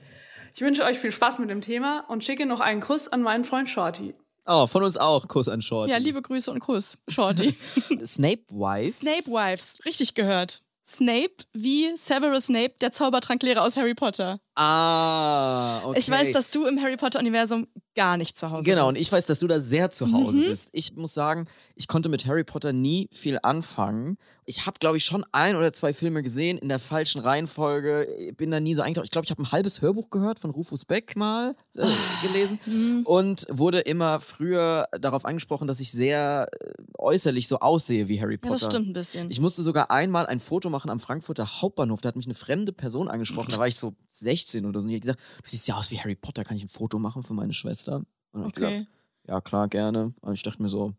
[0.54, 3.42] Ich wünsche euch viel Spaß mit dem Thema und schicke noch einen Kuss an meinen
[3.42, 4.14] Freund Shorty.
[4.46, 5.26] Oh, von uns auch.
[5.26, 5.90] Kuss an Shorty.
[5.90, 7.56] Ja, liebe Grüße und Kuss, Shorty.
[8.04, 8.98] Snape Wife.
[8.98, 10.62] Snape Wives, richtig gehört.
[10.90, 14.40] Snape wie Severus Snape, der Zaubertranklehrer aus Harry Potter.
[14.54, 15.98] Ah, okay.
[15.98, 19.02] Ich weiß, dass du im Harry Potter-Universum gar nicht zu Hause Genau, und bist.
[19.06, 20.44] ich weiß, dass du da sehr zu Hause Mhm.
[20.44, 20.70] bist.
[20.72, 24.16] Ich muss sagen, ich konnte mit Harry Potter nie viel anfangen.
[24.46, 28.32] Ich habe, glaube ich, schon ein oder zwei Filme gesehen in der falschen Reihenfolge.
[28.36, 29.06] Bin da nie so eingetaucht.
[29.06, 31.86] Ich glaube, ich habe ein halbes Hörbuch gehört von Rufus Beck mal äh,
[32.26, 33.02] gelesen Mhm.
[33.06, 38.34] und wurde immer früher darauf angesprochen, dass ich sehr äh, äußerlich so aussehe wie Harry
[38.34, 38.52] Ja, Potter.
[38.54, 39.30] das stimmt ein bisschen.
[39.30, 42.00] Ich musste sogar einmal ein Foto machen am Frankfurter Hauptbahnhof.
[42.00, 43.50] Da hat mich eine fremde Person angesprochen.
[43.50, 44.84] Da war ich so 16 oder so.
[44.84, 46.44] Und die hat gesagt, du siehst ja aus wie Harry Potter.
[46.44, 48.04] Kann ich ein Foto machen für meine Schwester?
[48.32, 48.86] Und hab ich gesagt, okay.
[49.26, 50.14] ja klar, gerne.
[50.20, 50.94] Und ich dachte mir so,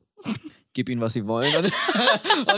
[0.73, 1.53] gib ihnen, was sie wollen.
[1.55, 1.65] und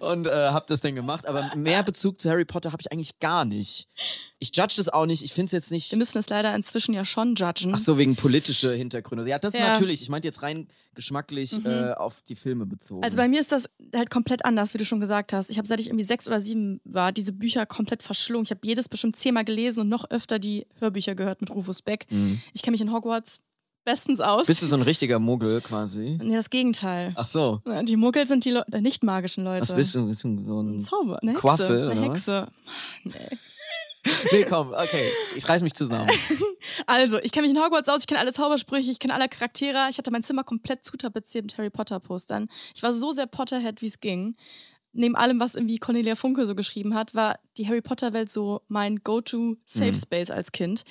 [0.02, 1.26] und äh, hab das dann gemacht.
[1.26, 3.88] Aber mehr Bezug zu Harry Potter habe ich eigentlich gar nicht.
[4.38, 5.22] Ich judge das auch nicht.
[5.24, 5.90] Ich finde es jetzt nicht...
[5.90, 7.72] Wir müssen es leider inzwischen ja schon judgen.
[7.74, 9.28] Ach so, wegen politische Hintergründe.
[9.28, 9.72] Ja, das Ja.
[9.72, 10.02] natürlich.
[10.02, 11.66] Ich meinte jetzt rein geschmacklich Mhm.
[11.66, 13.02] äh, auf die Filme bezogen.
[13.02, 15.50] Also bei mir ist das halt komplett anders, wie du schon gesagt hast.
[15.50, 18.44] Ich habe, seit ich irgendwie sechs oder sieben war, diese Bücher komplett verschlungen.
[18.44, 22.06] Ich habe jedes bestimmt zehnmal gelesen und noch öfter die Hörbücher gehört mit Rufus Beck.
[22.10, 22.40] Mhm.
[22.52, 23.40] Ich kenne mich in Hogwarts
[23.84, 24.46] bestens aus.
[24.46, 26.18] Bist du so ein richtiger Muggel quasi?
[26.22, 27.12] nee, das Gegenteil.
[27.16, 27.60] Ach so.
[27.82, 29.62] Die Muggel sind die Le äh, nicht magischen Leute.
[29.62, 30.06] Was bist du?
[30.08, 31.40] Bist du so Ein ein Zauber, eine Hexe.
[31.40, 32.18] Quaffel, eine oder was?
[32.18, 32.46] Hexe.
[33.04, 33.14] Nee.
[34.32, 35.10] Nee, komm, okay.
[35.34, 36.10] Ich reiß mich zusammen.
[36.86, 39.86] Also, ich kenne mich in Hogwarts aus, ich kenne alle Zaubersprüche, ich kenne alle Charaktere.
[39.90, 42.48] Ich hatte mein Zimmer komplett zutapeziert mit Harry Potter-Postern.
[42.74, 44.34] Ich war so sehr Potterhead, wie es ging.
[44.92, 49.02] Neben allem, was irgendwie Cornelia Funke so geschrieben hat, war die Harry Potter-Welt so mein
[49.04, 49.94] Go-To-Safe Mhm.
[49.94, 50.84] Space als Kind.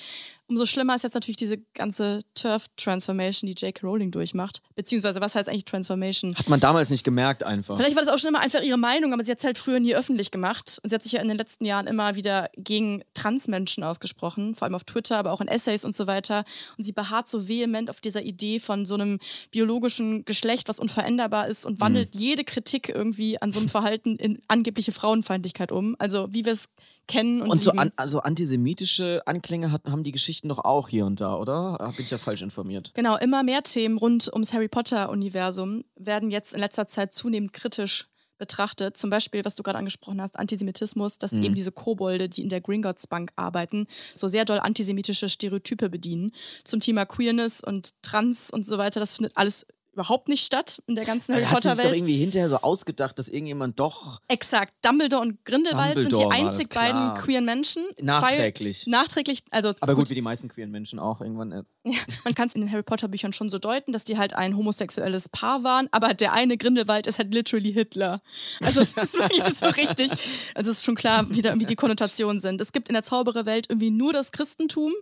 [0.46, 3.86] Umso schlimmer ist jetzt natürlich diese ganze Turf-Transformation, die J.K.
[3.86, 4.60] Rowling durchmacht.
[4.74, 6.34] Beziehungsweise, was heißt eigentlich Transformation?
[6.34, 7.78] Hat man damals nicht gemerkt einfach.
[7.78, 9.80] Vielleicht war das auch schon immer einfach ihre Meinung, aber sie hat es halt früher
[9.80, 10.78] nie öffentlich gemacht.
[10.82, 14.66] Und sie hat sich ja in den letzten Jahren immer wieder gegen Transmenschen ausgesprochen, vor
[14.66, 16.44] allem auf Twitter, aber auch in Essays und so weiter.
[16.76, 21.48] Und sie beharrt so vehement auf dieser Idee von so einem biologischen Geschlecht, was unveränderbar
[21.48, 25.96] ist und wandelt jede Kritik irgendwie an so einem Verhalten in angebliche Frauenfeindlichkeit um.
[25.98, 26.68] Also wie wir es
[27.06, 31.06] kennen und, Und so an, also antisemitische Anklänge hat, haben die Geschichten doch auch hier
[31.06, 31.76] und da, oder?
[31.78, 32.92] Da bin ich ja falsch informiert.
[32.94, 38.08] Genau, immer mehr Themen rund ums Harry Potter-Universum werden jetzt in letzter Zeit zunehmend kritisch
[38.38, 38.96] betrachtet.
[38.96, 42.60] Zum Beispiel, was du gerade angesprochen hast, Antisemitismus, dass eben diese Kobolde, die in der
[42.60, 46.32] Gringotts Bank arbeiten, so sehr doll antisemitische Stereotype bedienen.
[46.64, 49.00] Zum Thema Queerness und Trans und so weiter.
[49.00, 52.16] Das findet alles überhaupt nicht statt in der ganzen Harry Er hat sich doch irgendwie
[52.16, 54.74] hinterher so ausgedacht, dass irgendjemand doch Exakt.
[54.82, 57.84] Dumbledore und Grindelwald sind Dumbledore die war das, einzig beiden queeren Menschen.
[58.00, 58.82] nachträglich.
[58.82, 61.52] Zwei, nachträglich, also aber gut, wie die meisten queeren Menschen auch irgendwann.
[61.52, 64.16] Äh, Ja, man kann es in den Harry Potter Büchern schon so deuten, dass die
[64.16, 68.22] halt ein homosexuelles Paar waren, aber der eine Grindelwald ist halt literally Hitler.
[68.62, 70.10] Also es ist wirklich so richtig.
[70.54, 72.60] Also es ist schon klar, wie, da, wie die Konnotationen sind.
[72.60, 74.92] Es gibt in der Zaubererwelt irgendwie nur das Christentum.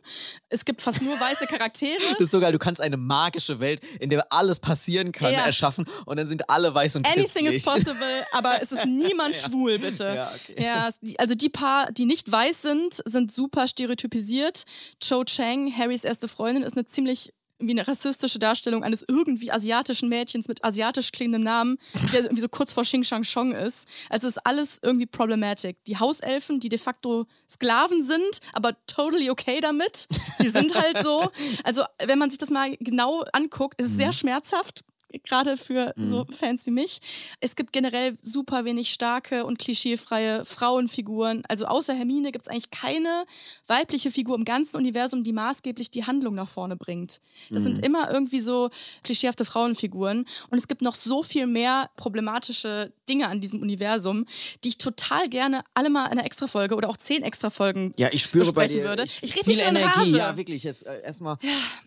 [0.48, 2.00] Es gibt fast nur weiße Charaktere.
[2.12, 5.46] Das ist so geil, du kannst eine magische Welt, in der alles passieren kann, Ja.
[5.46, 9.78] erschaffen und dann sind alle weiß und Anything is possible, aber es ist niemand schwul,
[9.78, 10.04] bitte.
[10.04, 10.62] Ja, okay.
[10.62, 14.64] Ja, also die paar, die nicht weiß sind, sind super stereotypisiert.
[15.00, 17.32] Cho Chang, Harrys erste Freundin, ist eine ziemlich
[17.66, 21.78] wie eine rassistische Darstellung eines irgendwie asiatischen Mädchens mit asiatisch klingendem Namen,
[22.12, 23.88] der irgendwie so kurz vor Xing Shang Chong ist.
[24.10, 25.82] Also es ist alles irgendwie problematic.
[25.84, 30.08] Die Hauselfen, die de facto Sklaven sind, aber totally okay damit.
[30.38, 31.30] Sie sind halt so.
[31.64, 34.84] Also wenn man sich das mal genau anguckt, ist es sehr schmerzhaft
[35.24, 37.00] gerade für so Fans wie mich.
[37.40, 41.42] Es gibt generell super wenig starke und klischeefreie Frauenfiguren.
[41.48, 43.24] Also außer Hermine gibt es eigentlich keine
[43.66, 47.20] weibliche Figur im ganzen Universum, die maßgeblich die Handlung nach vorne bringt.
[47.50, 48.70] Das sind immer irgendwie so
[49.02, 50.26] klischeehafte Frauenfiguren.
[50.50, 54.26] Und es gibt noch so viel mehr problematische Dinge an diesem Universum,
[54.64, 58.22] die ich total gerne alle mal in einer Extrafolge oder auch zehn Extrafolgen Ja, ich
[58.22, 59.04] spüre bei dir würde.
[59.04, 59.98] ich, Ich rede viel mich schon in Energie.
[59.98, 60.18] Rage.
[60.18, 60.62] Ja, wirklich.
[60.64, 61.36] Jetzt äh, erstmal.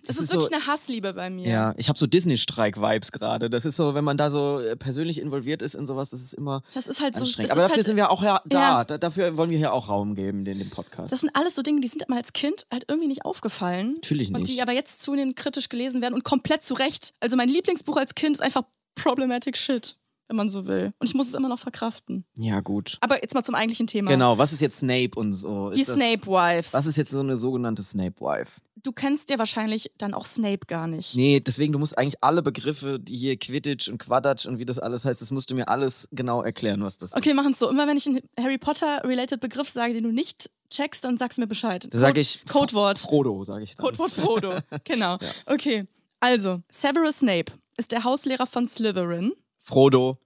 [0.06, 1.50] Das, ist, wirklich eine Hassliebe bei mir.
[1.50, 3.50] Ja, ich habe so Disney-Streik-Vibes gerade.
[3.50, 6.34] Das ist so, wenn man da so äh, persönlich involviert ist in sowas, das ist
[6.34, 7.26] immer Das ist halt so.
[7.26, 8.60] das Aber dafür halt, sind wir auch ja da.
[8.60, 8.84] Ja.
[8.84, 8.98] da.
[8.98, 11.12] Dafür wollen wir hier auch Raum geben, in dem Podcast.
[11.12, 13.94] Das sind alles so Dinge, die sind mir als Kind halt irgendwie nicht aufgefallen.
[13.96, 14.52] Natürlich Und nicht.
[14.52, 17.14] die aber jetzt zunehmend kritisch gelesen werden und komplett zu Recht.
[17.20, 18.64] Also mein Lieblingsbuch als Kind ist einfach
[18.96, 20.94] Problematic Shit, wenn man so will.
[21.00, 22.26] Und ich muss es immer noch verkraften.
[22.36, 22.98] ja, gut.
[23.02, 24.10] Aber jetzt mal zum eigentlichen Thema.
[24.12, 25.70] Genau, was ist jetzt Snape und so?
[25.72, 26.74] Die Ist das- Snape Wives.
[26.74, 28.62] Was ist jetzt so eine sogenannte Snape-Wife?
[28.84, 31.16] du kennst ja wahrscheinlich dann auch Snape gar nicht.
[31.16, 34.78] Nee, deswegen, du musst eigentlich alle Begriffe, die hier Quidditch und Quadditch und wie das
[34.78, 37.36] alles heißt, das musst du mir alles genau erklären, was das Okay, ist.
[37.36, 37.68] machen es so.
[37.68, 41.42] Immer wenn ich einen Harry Potter-related Begriff sage, den du nicht checkst, dann sagst du
[41.42, 41.88] mir Bescheid.
[41.90, 43.00] Da sage ich Codewort.
[43.00, 43.88] Frodo, sage ich dann.
[43.88, 44.60] Codewort Frodo.
[44.84, 45.18] genau.
[45.48, 45.86] Okay.
[46.20, 49.32] Also, Severus Snape ist der Hauslehrer von Slytherin.
[49.66, 50.18] Frodo,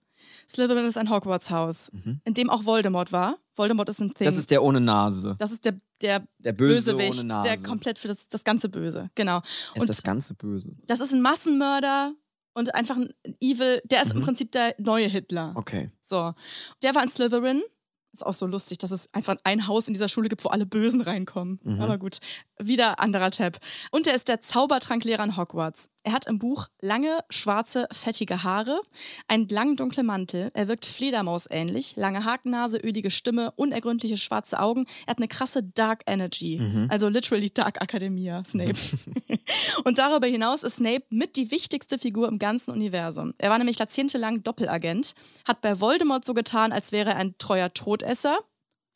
[0.47, 1.91] Slytherin ist ein Hogwarts-Haus,
[2.25, 3.37] in dem auch Voldemort war.
[3.55, 4.25] Voldemort ist ein Thing.
[4.25, 4.29] Mhm.
[4.29, 5.35] das ist der ohne Nase.
[5.37, 7.49] Das ist der, der, Der Böse Bösewicht, ohne Nase.
[7.49, 9.09] der komplett für das, das ganze Böse.
[9.15, 9.39] Genau.
[9.75, 10.75] ist Und das ganze Böse.
[10.87, 12.13] das ist ein Massenmörder
[12.53, 13.81] und einfach ein Evil.
[13.85, 15.51] Der ist im Prinzip der neue Hitler.
[15.51, 15.57] Mhm.
[15.57, 15.91] Okay.
[16.01, 16.33] So.
[16.81, 17.61] Der war in Slytherin
[18.11, 20.65] Ist auch so lustig, dass es einfach ein Haus in dieser Schule gibt, wo alle
[20.65, 21.59] Bösen reinkommen.
[21.79, 22.17] Aber gut,
[22.61, 23.57] wieder anderer Tab.
[23.91, 25.89] Und er ist der Zaubertranklehrer in Hogwarts.
[26.03, 28.81] Er hat im Buch lange, schwarze, fettige Haare,
[29.27, 30.51] einen langen, dunklen Mantel.
[30.53, 34.85] Er wirkt Fledermaus-ähnlich, lange Hakennase, ölige Stimme, unergründliche schwarze Augen.
[35.05, 36.57] Er hat eine krasse Dark Energy.
[36.89, 38.75] Also literally Dark Academia, Snape.
[39.83, 43.33] Und darüber hinaus ist Snape mit die wichtigste Figur im ganzen Universum.
[43.37, 45.15] Er war nämlich jahrzehntelang Doppelagent,
[45.47, 48.37] hat bei Voldemort so getan, als wäre er ein treuer Todesser.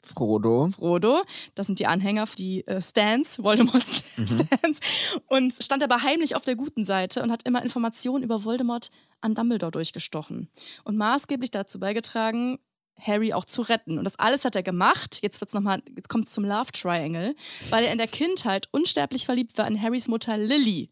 [0.03, 0.69] Frodo.
[0.69, 1.23] Frodo,
[1.55, 4.79] das sind die Anhänger, die äh, Stans, Voldemorts Stans,
[5.27, 9.35] und stand aber heimlich auf der guten Seite und hat immer Informationen über Voldemort an
[9.35, 10.49] Dumbledore durchgestochen
[10.83, 12.59] und maßgeblich dazu beigetragen,
[12.99, 13.97] Harry auch zu retten.
[13.97, 15.19] Und das alles hat er gemacht.
[15.21, 17.35] Jetzt wird's noch mal, jetzt kommt es zum Love Triangle,
[17.69, 20.89] weil er in der Kindheit unsterblich verliebt war in Harrys Mutter Lily.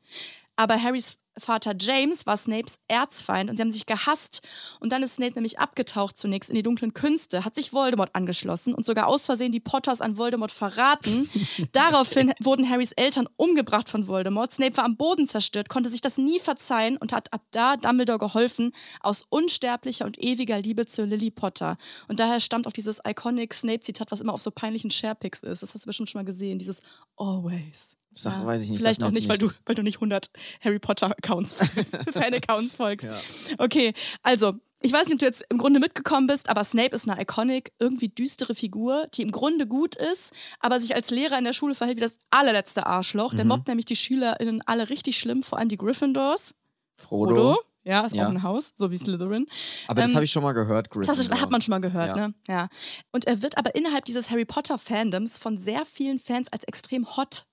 [0.55, 4.41] Aber Harrys Vater James war Snapes Erzfeind und sie haben sich gehasst.
[4.79, 8.73] Und dann ist Snape nämlich abgetaucht zunächst in die dunklen Künste, hat sich Voldemort angeschlossen
[8.73, 11.29] und sogar aus Versehen die Potters an Voldemort verraten.
[11.71, 14.53] Daraufhin wurden Harrys Eltern umgebracht von Voldemort.
[14.53, 18.19] Snape war am Boden zerstört, konnte sich das nie verzeihen und hat ab da Dumbledore
[18.19, 21.77] geholfen, aus unsterblicher und ewiger Liebe zu Lily Potter.
[22.07, 25.61] Und daher stammt auch dieses iconic Snape-Zitat, was immer auf so peinlichen Sharepics ist.
[25.61, 26.81] Das hast du bestimmt schon mal gesehen, dieses
[27.15, 28.00] Always.
[28.13, 28.79] Sag, weiß ich nicht.
[28.81, 30.29] Vielleicht auch nicht, weil du, weil du nicht 100
[30.61, 31.53] Harry Potter-Accounts,
[32.13, 33.07] Fan-Accounts folgst.
[33.07, 33.55] Ja.
[33.57, 37.07] Okay, also, ich weiß nicht, ob du jetzt im Grunde mitgekommen bist, aber Snape ist
[37.07, 41.43] eine iconic, irgendwie düstere Figur, die im Grunde gut ist, aber sich als Lehrer in
[41.45, 43.31] der Schule verhält wie das allerletzte Arschloch.
[43.33, 43.37] Mhm.
[43.37, 46.55] Der mobbt nämlich die SchülerInnen alle richtig schlimm, vor allem die Gryffindors.
[46.97, 47.59] Frodo.
[47.83, 48.25] Ja, ist Ja.
[48.27, 49.47] auch ein Haus, so wie Slytherin.
[49.87, 51.41] Aber das Ähm, habe ich schon mal gehört, Das Gryffindor.
[51.41, 52.27] hat man schon mal gehört, Ja.
[52.27, 52.33] ne?
[52.47, 52.67] Ja.
[53.11, 57.45] Und er wird aber innerhalb dieses Harry Potter-Fandoms von sehr vielen Fans als extrem hot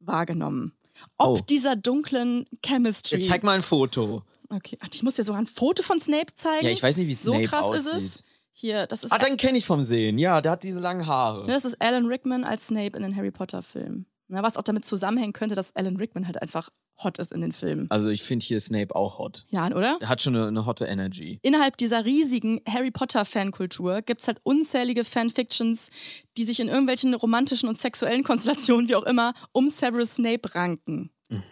[0.00, 0.72] wahrgenommen.
[1.18, 1.42] Ob Oh.
[1.48, 3.16] dieser dunklen Chemistry.
[3.16, 4.22] Jetzt zeig mal ein Foto.
[4.48, 6.64] Okay, Ach, ich muss dir sogar ein Foto von Snape zeigen.
[6.64, 7.80] Ja, ich weiß nicht, wie so Snape krass aussieht.
[7.80, 8.24] ist es.
[8.52, 10.16] Hier, das ist, Ah, dann kenne ich vom Sehen.
[10.18, 11.46] Ja, der hat diese langen Haare.
[11.46, 14.06] das ist Alan Rickman als Snape in den Harry Potter-Filmen.
[14.28, 16.70] Na, Was auch damit zusammenhängen könnte, dass Alan Rickman halt einfach
[17.02, 17.90] hot ist in den Filmen.
[17.90, 19.44] Also ich finde hier Snape auch hot.
[19.50, 19.98] Ja, oder?
[20.00, 21.38] Der hat schon eine, eine hotte Energy.
[21.42, 25.90] Innerhalb dieser riesigen Harry Potter-Fankultur gibt es halt unzählige Fanfictions,
[26.36, 31.10] die sich in irgendwelchen romantischen und sexuellen Konstellationen, wie auch immer, um Severus Snape ranken.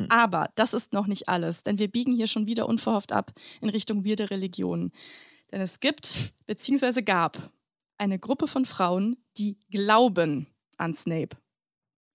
[0.08, 3.68] Aber das ist noch nicht alles, denn wir biegen hier schon wieder unverhofft ab in
[3.68, 4.92] Richtung weirde Religionen.
[5.50, 7.50] Denn es gibt, beziehungsweise gab,
[7.98, 11.36] eine Gruppe von Frauen, die glauben an Snape.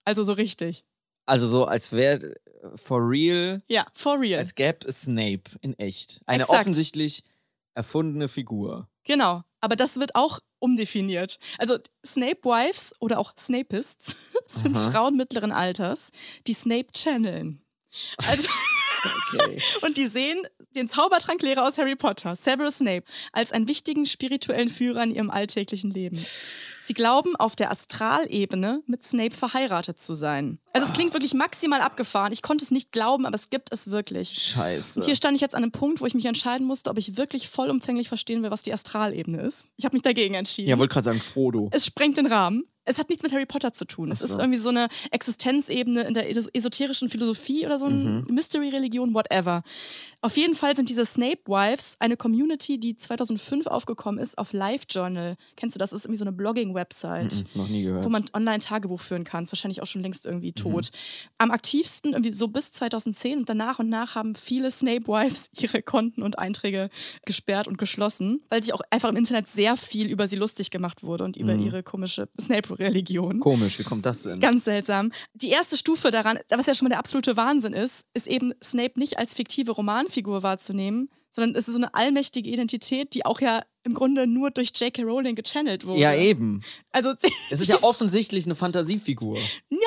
[0.09, 0.83] Also so richtig.
[1.27, 2.33] Also so, als wäre
[2.75, 4.39] for real, Ja, for real.
[4.39, 6.21] als gäbe es Snape in echt.
[6.25, 6.61] Eine Exakt.
[6.61, 7.23] offensichtlich
[7.75, 8.89] erfundene Figur.
[9.03, 11.37] Genau, aber das wird auch umdefiniert.
[11.59, 14.15] Also Snape Wives oder auch Snapists
[14.47, 14.89] sind Aha.
[14.89, 16.09] Frauen mittleren Alters,
[16.47, 17.61] die Snape channeln.
[18.17, 18.47] Also,
[19.33, 19.61] Okay.
[19.81, 25.03] und die sehen den Zaubertranklehrer aus Harry Potter, Severus Snape, als einen wichtigen spirituellen Führer
[25.03, 26.23] in ihrem alltäglichen Leben.
[26.81, 30.59] Sie glauben, auf der Astralebene mit Snape verheiratet zu sein.
[30.73, 32.31] Also es klingt wirklich maximal abgefahren.
[32.31, 34.29] Ich konnte es nicht glauben, aber es gibt es wirklich.
[34.29, 34.99] Scheiße.
[34.99, 37.17] Und hier stand ich jetzt an einem Punkt, wo ich mich entscheiden musste, ob ich
[37.17, 39.67] wirklich vollumfänglich verstehen will, was die Astralebene ist.
[39.77, 40.69] Ich habe mich dagegen entschieden.
[40.69, 41.69] ja, wollte gerade sagen, Frodo.
[41.71, 42.63] es sprengt den Rahmen.
[42.89, 44.11] Es hat nichts mit Harry Potter zu tun.
[44.11, 44.25] Es so.
[44.25, 48.33] ist irgendwie so eine Existenzebene in der es- esoterischen Philosophie oder so eine Mhm.
[48.33, 49.61] Mystery-Religion, whatever.
[50.21, 55.35] Auf jeden Fall sind diese Snape Wives eine Community, die 2005 aufgekommen ist auf LiveJournal.
[55.55, 55.91] Kennst du das?
[55.91, 58.05] Das ist irgendwie so eine Blogging-Website Mhm, noch nie gehört.
[58.05, 59.43] wo man online Tagebuch führen kann.
[59.43, 60.55] Ist wahrscheinlich auch schon längst irgendwie Mhm.
[60.55, 60.89] tot.
[61.37, 65.81] Am aktivsten irgendwie so bis 2010 und danach und nach haben viele Snape Wives ihre
[65.83, 66.89] Konten und Einträge
[67.25, 71.03] gesperrt und geschlossen, weil sich auch einfach im Internet sehr viel über sie lustig gemacht
[71.03, 72.27] wurde und über ihre komische
[72.79, 73.39] Snape-Religion.
[73.39, 74.39] Komisch, wie kommt das denn?
[74.39, 75.11] Ganz seltsam.
[75.33, 78.99] Die erste Stufe daran, was ja schon mal der absolute Wahnsinn ist, ist eben Snape
[78.99, 83.61] nicht als fiktive Romanfigur wahrzunehmen, sondern es ist so eine allmächtige Identität, die auch ja
[83.83, 85.03] im Grunde nur durch J.K.
[85.03, 85.99] Rowling gechannelt wurde.
[85.99, 86.61] ja, eben.
[86.91, 87.13] Also
[87.51, 89.37] Es ist ja offensichtlich eine Fantasiefigur,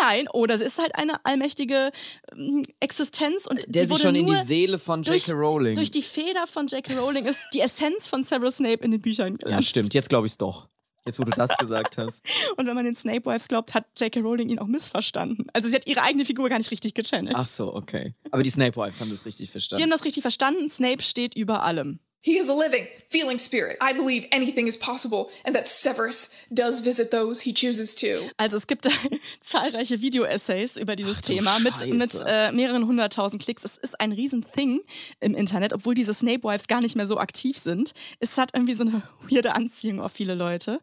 [0.02, 1.90] Nein, oder es ist halt eine allmächtige
[2.36, 5.38] ähm, Existenz und der die sich schon in die Seele von durch, J.K.
[5.38, 5.74] Rowling.
[5.74, 6.98] durch die Feder von J.K.
[6.98, 9.66] Rowling ist die Essenz von Severus Snape in den Büchern ja, gelandet.
[9.66, 9.94] stimmt.
[9.94, 10.68] Jetzt glaube ich es doch.
[11.04, 12.24] Jetzt, wo du das gesagt hast.
[12.56, 14.20] Und wenn man den Snape Wives glaubt, hat J.K.
[14.20, 15.46] Rowling ihn auch missverstanden.
[15.52, 17.34] Also sie hat ihre eigene Figur gar nicht richtig gechannelt.
[17.36, 18.14] Ach so, okay.
[18.30, 19.82] Aber die Snape Wives haben das richtig Die verstanden.
[19.82, 20.70] haben das richtig verstanden.
[20.70, 21.98] Snape steht über allem.
[22.24, 23.78] He is a living, feeling spirit.
[23.80, 28.30] I believe anything is possible, and that Severus does visit those he chooses to.
[28.36, 28.88] Also es gibt
[29.40, 31.86] zahlreiche Video-Essays über dieses Ach Thema mit, Scheiße.
[31.94, 33.64] mit äh, mehreren hunderttausend Klicks.
[33.64, 34.82] Es ist ein Riesen-Thing
[35.18, 37.92] im Internet, obwohl diese Snape-Wives gar nicht mehr so aktiv sind.
[38.20, 40.80] Es hat irgendwie so eine weirde Anziehung auf viele Leute.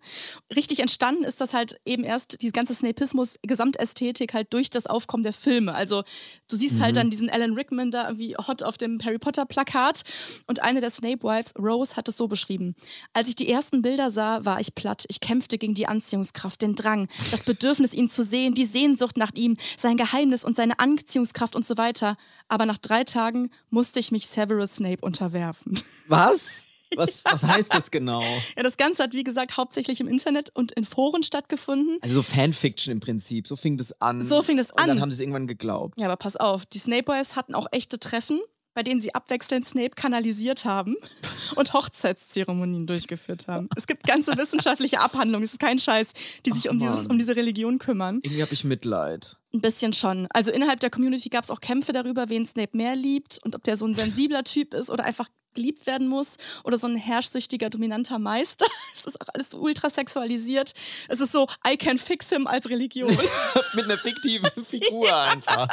[0.54, 5.24] Richtig entstanden ist das halt eben erst, diese ganze Snapismus, Gesamtästhetik halt durch das Aufkommen
[5.24, 5.74] der Filme.
[5.74, 6.04] Also
[6.50, 10.04] du siehst halt dann diesen Alan Rickman da irgendwie hot auf dem Harry Potter-Plakat
[10.46, 12.76] und eine der Snape-Wives Wives, Rose, hat es so beschrieben.
[13.14, 15.06] Als ich die ersten Bilder sah, war ich platt.
[15.10, 19.32] Ich kämpfte gegen die Anziehungskraft, den Drang, das Bedürfnis, ihn zu sehen, die Sehnsucht nach
[19.36, 22.18] ihm, sein Geheimnis und seine Anziehungskraft und so weiter.
[22.48, 25.80] Aber nach drei Tagen musste ich mich Severus Snape unterwerfen.
[26.08, 26.66] Was?
[26.96, 28.24] Was, was heißt das genau?
[28.58, 32.00] Ja, das Ganze hat, wie gesagt, hauptsächlich im Internet und in Foren stattgefunden.
[32.02, 33.46] Also so Fanfiction im Prinzip.
[33.48, 34.26] So fing das an.
[34.26, 35.02] So fing das Und dann an.
[35.02, 36.00] haben sie es irgendwann geglaubt.
[36.00, 38.40] Ja, aber pass auf, die Snape Boys hatten auch echte Treffen,
[38.80, 40.96] bei denen sie abwechselnd Snape kanalisiert haben
[41.56, 43.68] und Hochzeitszeremonien durchgeführt haben.
[43.76, 46.14] Es gibt ganze wissenschaftliche Abhandlungen, es ist kein Scheiß,
[46.46, 48.22] die sich Ach, um, dieses, um diese Religion kümmern.
[48.24, 49.36] Irgendwie habe ich Mitleid.
[49.54, 50.28] Ein bisschen schon.
[50.30, 53.66] Also innerhalb der Community gab es auch Kämpfe darüber, wen Snape mehr liebt und ob
[53.66, 57.70] der so ein sensibler Typ ist oder einfach geliebt werden muss oder so ein herrschsüchtiger,
[57.70, 58.66] dominanter Meister.
[58.96, 60.72] Es ist auch alles so ultra sexualisiert.
[61.10, 63.10] Es ist so, I can fix him als Religion.
[63.74, 65.68] Mit einer fiktiven Figur einfach.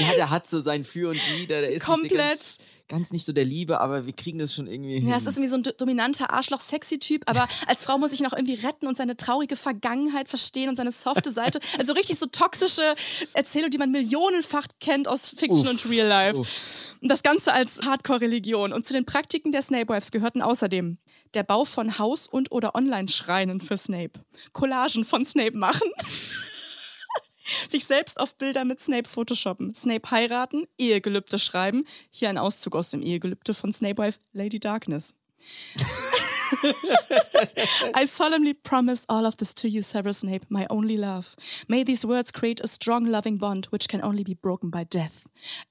[0.00, 1.60] Ja, der hat so sein Für und Wider.
[1.60, 2.16] Der ist Komplett.
[2.16, 5.08] ganz, ganz nicht so der Liebe, aber wir kriegen das schon irgendwie hin.
[5.08, 8.26] Ja, es ist irgendwie so ein do- dominanter Arschloch-Sexy-Typ, aber als Frau muss ich ihn
[8.26, 11.60] auch irgendwie retten und seine traurige Vergangenheit verstehen und seine softe Seite.
[11.78, 12.82] Also richtig so toxische
[13.34, 15.70] Erzählung, die man millionenfach kennt aus Fiction Uff.
[15.84, 16.38] und Real Life.
[16.38, 16.96] Uff.
[17.00, 18.72] Und das Ganze als Hardcore-Religion.
[18.72, 20.98] Und zu den Praktiken der Snape Wives gehörten außerdem
[21.34, 24.12] der Bau von Haus- und oder Online-Schreinen für Snape,
[24.54, 25.86] Collagen von Snape machen,
[27.70, 31.84] sich selbst auf Bilder mit Snape photoshoppen, Snape heiraten, Ehegelübde schreiben.
[32.10, 35.14] Hier ein Auszug aus dem Ehegelübde von Snape Wife Lady Darkness.
[37.94, 41.36] I solemnly promise all of this to you, Severus Snape, my only love.
[41.68, 45.26] May these words create a strong, loving bond which can only be broken by death.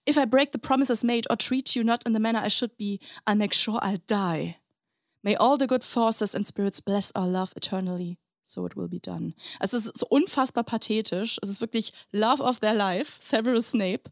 [0.05, 2.77] If I break the promises made or treat you not in the manner I should
[2.77, 4.57] be, I'll make sure I'll die.
[5.23, 8.17] May all the good forces and spirits bless our love eternally.
[8.49, 9.33] So it will be done.
[9.59, 11.37] Also es ist so unfassbar pathetisch.
[11.41, 14.03] Es ist wirklich Love of their life, Severus Snape.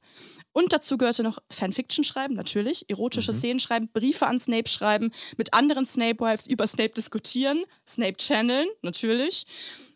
[0.51, 5.53] Und dazu gehörte noch Fanfiction schreiben, natürlich, erotische Szenen schreiben, Briefe an Snape schreiben, mit
[5.53, 9.45] anderen Snape-Wives über Snape diskutieren, Snape channeln, natürlich.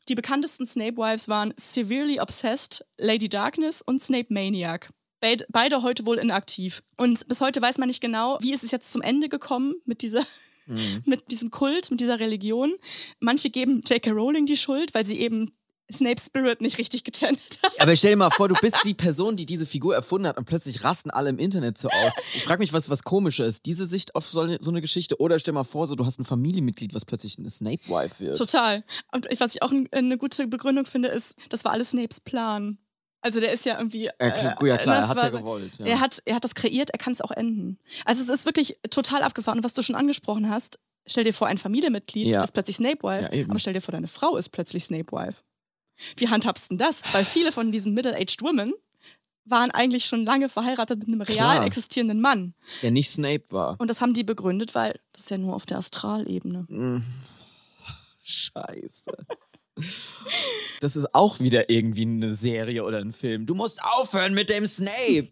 [0.08, 4.90] Die bekanntesten Snape-Wives waren Severely Obsessed, Lady Darkness und Snape Maniac.
[5.22, 6.82] Beid- Beide heute wohl inaktiv.
[6.96, 10.02] Und bis heute weiß man nicht genau, wie ist es jetzt zum Ende gekommen mit
[10.02, 10.26] dieser
[11.06, 12.74] mit diesem Kult, mit dieser Religion.
[13.20, 14.12] Manche geben J.K.
[14.12, 15.52] Rowling die Schuld, weil sie eben
[15.92, 17.72] Snape Spirit nicht richtig gechannelt hat.
[17.82, 20.46] Aber stell dir mal vor, du bist die Person, die diese Figur erfunden hat und
[20.46, 22.14] plötzlich rasten alle im Internet so aus.
[22.36, 25.20] Ich frage mich, was was komischer ist, diese Sicht auf so eine, so eine Geschichte
[25.20, 28.38] oder stell mal vor, so du hast ein Familienmitglied, was plötzlich eine Snape-Wife wird.
[28.38, 28.84] Total.
[29.12, 32.78] Und was ich auch ein- eine gute Begründung finde, ist, das war alles Snapes Plan.
[33.22, 34.06] Also der ist ja irgendwie.
[34.06, 35.78] Ja, klar, ja, klar er hat ja gewollt.
[35.80, 35.86] Ja.
[35.86, 37.78] Er hat, er hat das kreiert, er kann es auch enden.
[38.06, 39.60] Also es ist wirklich total abgefahren.
[39.60, 42.44] Und was du schon angesprochen hast, stell dir vor, ein Familienmitglied Ja.
[42.44, 45.40] ist plötzlich Snape Wife, Ja, aber stell dir vor, deine Frau ist plötzlich Snape Wife.
[46.16, 47.02] Wie handhabst du denn das?
[47.12, 48.74] Weil viele von diesen Middle-aged Women
[49.44, 51.66] waren eigentlich schon lange verheiratet mit einem real Klar.
[51.66, 52.54] existierenden Mann.
[52.84, 53.76] der nicht Snape war.
[53.80, 56.66] Und das haben die begründet, weil das ist ja nur auf der Astralebene.
[56.70, 57.04] Mm.
[58.24, 59.12] Scheiße.
[60.82, 63.46] Das ist auch wieder irgendwie eine Serie oder ein Film.
[63.46, 65.30] Du musst aufhören mit dem Snape.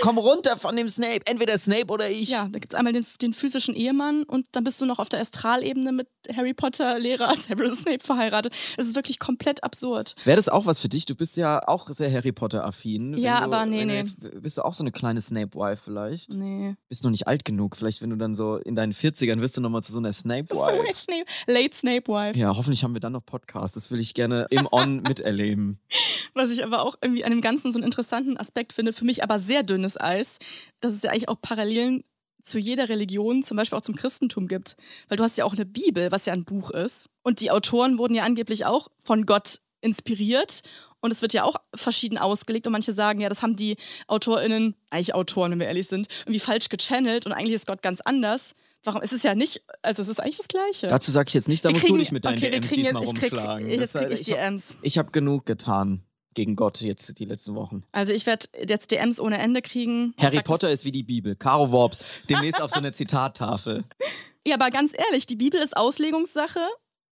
[0.00, 1.20] Komm runter von dem Snape.
[1.26, 2.28] Entweder Snape oder ich.
[2.30, 5.08] Ja, da gibt es einmal den, den physischen Ehemann und dann bist du noch auf
[5.08, 8.52] der Astralebene mit Harry Potter-Lehrer Severus Snape verheiratet.
[8.76, 10.14] Es ist wirklich komplett absurd.
[10.24, 11.06] Wäre das auch was für dich?
[11.06, 13.16] Du bist ja auch sehr Harry Potter-affin.
[13.18, 14.04] Ja, du, aber nee, du nee.
[14.40, 16.32] Bist du auch so eine kleine Snape-Wife vielleicht?
[16.34, 16.74] Nee.
[16.88, 17.76] Bist noch nicht alt genug.
[17.76, 20.20] Vielleicht, wenn du dann so in deinen 40ern wirst du nochmal zu so einer So
[20.22, 20.84] Snape-Wife.
[20.88, 22.38] ein Snape, Late Snape Wife.
[22.38, 23.74] Ja, hoffentlich haben wir dann noch Podcasts.
[23.74, 25.78] Das will ich gerne im On miterleben.
[26.34, 29.22] Was ich aber auch irgendwie an dem Ganzen so einen interessanten Aspekt finde, für mich
[29.24, 30.38] aber sehr dünnes Eis,
[30.80, 32.04] dass es ja eigentlich auch Parallelen
[32.42, 34.76] zu jeder Religion, zum Beispiel auch zum Christentum gibt.
[35.08, 37.06] Weil du hast ja auch eine Bibel, was ja ein Buch ist.
[37.22, 40.62] Und die Autoren wurden ja angeblich auch von Gott inspiriert.
[41.00, 42.66] Und es wird ja auch verschieden ausgelegt.
[42.66, 46.40] Und manche sagen, ja, das haben die AutorInnen, eigentlich Autoren, wenn wir ehrlich sind, irgendwie
[46.40, 48.54] falsch gechannelt und eigentlich ist Gott ganz anders.
[48.84, 49.02] Warum?
[49.02, 50.88] Es ist ja nicht, also es ist eigentlich das Gleiche.
[50.88, 52.68] Dazu sage ich jetzt nicht, da Wir musst du kriegen- dich mit deinen okay, DMs
[52.68, 53.70] kriegen diesmal jetzt- ich krieg- rumschlagen.
[53.70, 54.74] jetzt Das- krieg ich DMs.
[54.82, 56.02] Ich habe genug getan
[56.34, 57.84] gegen Gott jetzt die letzten Wochen.
[57.92, 60.14] Also ich werde jetzt DMs ohne Ende kriegen.
[60.18, 61.36] Harry Potter ist wie die Bibel.
[61.36, 62.00] Caro Worps.
[62.28, 63.84] Demnächst auf so einer Zitattafel.
[64.46, 66.60] Ja, aber ganz ehrlich, die Bibel ist Auslegungssache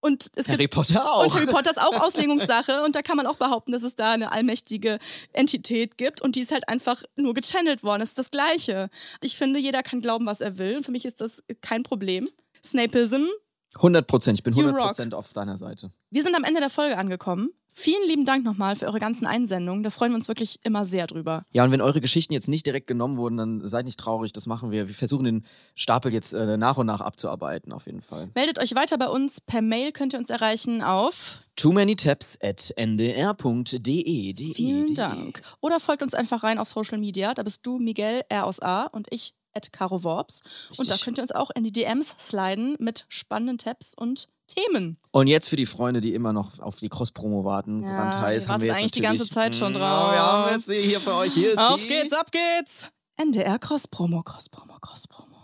[0.01, 1.25] und es Harry gibt Potter auch.
[1.25, 4.13] und Harry Potter ist auch Auslegungssache und da kann man auch behaupten, dass es da
[4.13, 4.99] eine allmächtige
[5.33, 8.01] Entität gibt und die ist halt einfach nur gechannelt worden.
[8.01, 8.89] Das ist das Gleiche.
[9.23, 10.77] Ich finde, jeder kann glauben, was er will.
[10.79, 12.29] Und für mich ist das kein Problem.
[12.65, 13.27] Snapeism.
[13.75, 14.39] 100 Prozent.
[14.39, 15.91] Ich bin You 100 Prozent auf deiner Seite.
[16.11, 17.51] Wir sind am Ende der Folge angekommen.
[17.73, 19.85] Vielen lieben Dank nochmal für eure ganzen Einsendungen.
[19.85, 21.45] Da freuen wir uns wirklich immer sehr drüber.
[21.53, 24.33] Ja, und wenn eure Geschichten jetzt nicht direkt genommen wurden, dann seid nicht traurig.
[24.33, 24.89] Das machen wir.
[24.89, 25.45] Wir versuchen den
[25.77, 28.31] Stapel jetzt äh, nach und nach abzuarbeiten, auf jeden Fall.
[28.35, 29.41] Meldet euch weiter bei uns.
[29.41, 34.33] Per Mail könnt ihr uns erreichen auf Too many taps at ndr.de.
[34.33, 34.95] De, Vielen de.
[34.95, 35.43] Dank.
[35.61, 37.35] Oder folgt uns einfach rein auf Social Media.
[37.35, 39.35] Da bist du Miguel R aus A und ich
[39.73, 40.43] caroworps.
[40.77, 44.97] Und da könnt ihr uns auch in die DMs sliden mit spannenden Tabs und Themen.
[45.13, 48.53] Und jetzt für die Freunde, die immer noch auf die Cross-Promo warten, Ja, brandheiß, ihr
[48.53, 50.13] haben wir jetzt eigentlich die ganze Zeit schon Mm, drauf.
[50.13, 51.35] Wir haben jetzt sie hier für euch.
[51.35, 51.87] Hier ist Auf die.
[51.89, 52.91] geht's, ab geht's!
[53.17, 55.37] NDR Cross-Promo, Cross-Promo, Cross-Promo.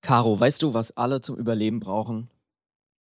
[0.00, 2.30] Caro, weißt du, was alle zum Überleben brauchen?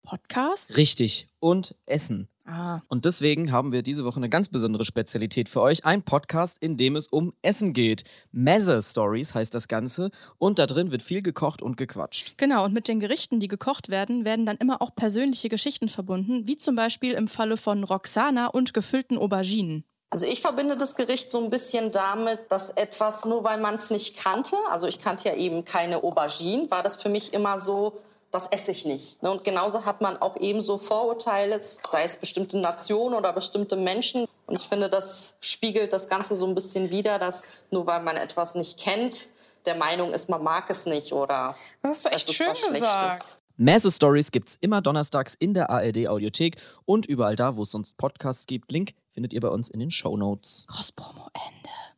[0.04, 0.76] Podcast?
[0.78, 1.28] Richtig.
[1.40, 2.28] Und Essen.
[2.46, 5.86] Ah, Und deswegen haben wir diese Woche eine ganz besondere Spezialität für euch.
[5.86, 8.04] Ein Podcast, in dem es um Essen geht.
[8.34, 10.10] Mezzer Stories heißt das Ganze.
[10.40, 12.38] Und da drin wird viel gekocht und gequatscht.
[12.38, 12.66] genau.
[12.66, 16.58] Und mit den Gerichten, die gekocht werden, werden dann immer auch persönliche Geschichten verbunden, wie
[16.58, 19.86] zum Beispiel im Falle von Roxana und gefüllten Auberginen.
[20.10, 23.90] Also ich verbinde das Gericht so ein bisschen damit, dass etwas, nur weil man es
[23.90, 28.00] nicht kannte, also ich kannte ja eben keine Aubergine, war das für mich immer so,
[28.34, 29.22] das esse ich nicht.
[29.22, 29.30] Ne?
[29.32, 34.26] Und genauso hat man auch eben so Vorurteile, sei es bestimmte Nationen oder bestimmte Menschen.
[34.48, 38.18] Und ich finde, das spiegelt das Ganze so ein bisschen wider, dass nur weil man
[38.18, 39.28] etwas nicht kennt,
[39.68, 43.40] der Meinung ist, man mag es nicht oder Das es echt ist schön was Schlechtes.
[43.56, 47.98] Mezzer Stories gibt's immer donnerstags in der ARD Audiothek und überall da, wo es sonst
[47.98, 48.72] Podcasts gibt.
[48.72, 50.66] Link findet ihr bei uns in den Shownotes.
[50.68, 51.63] Cross-Promo Ende.
[51.63, 51.63] Too many tabs,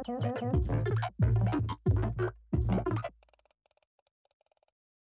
[0.00, 0.71] 啾啾啾。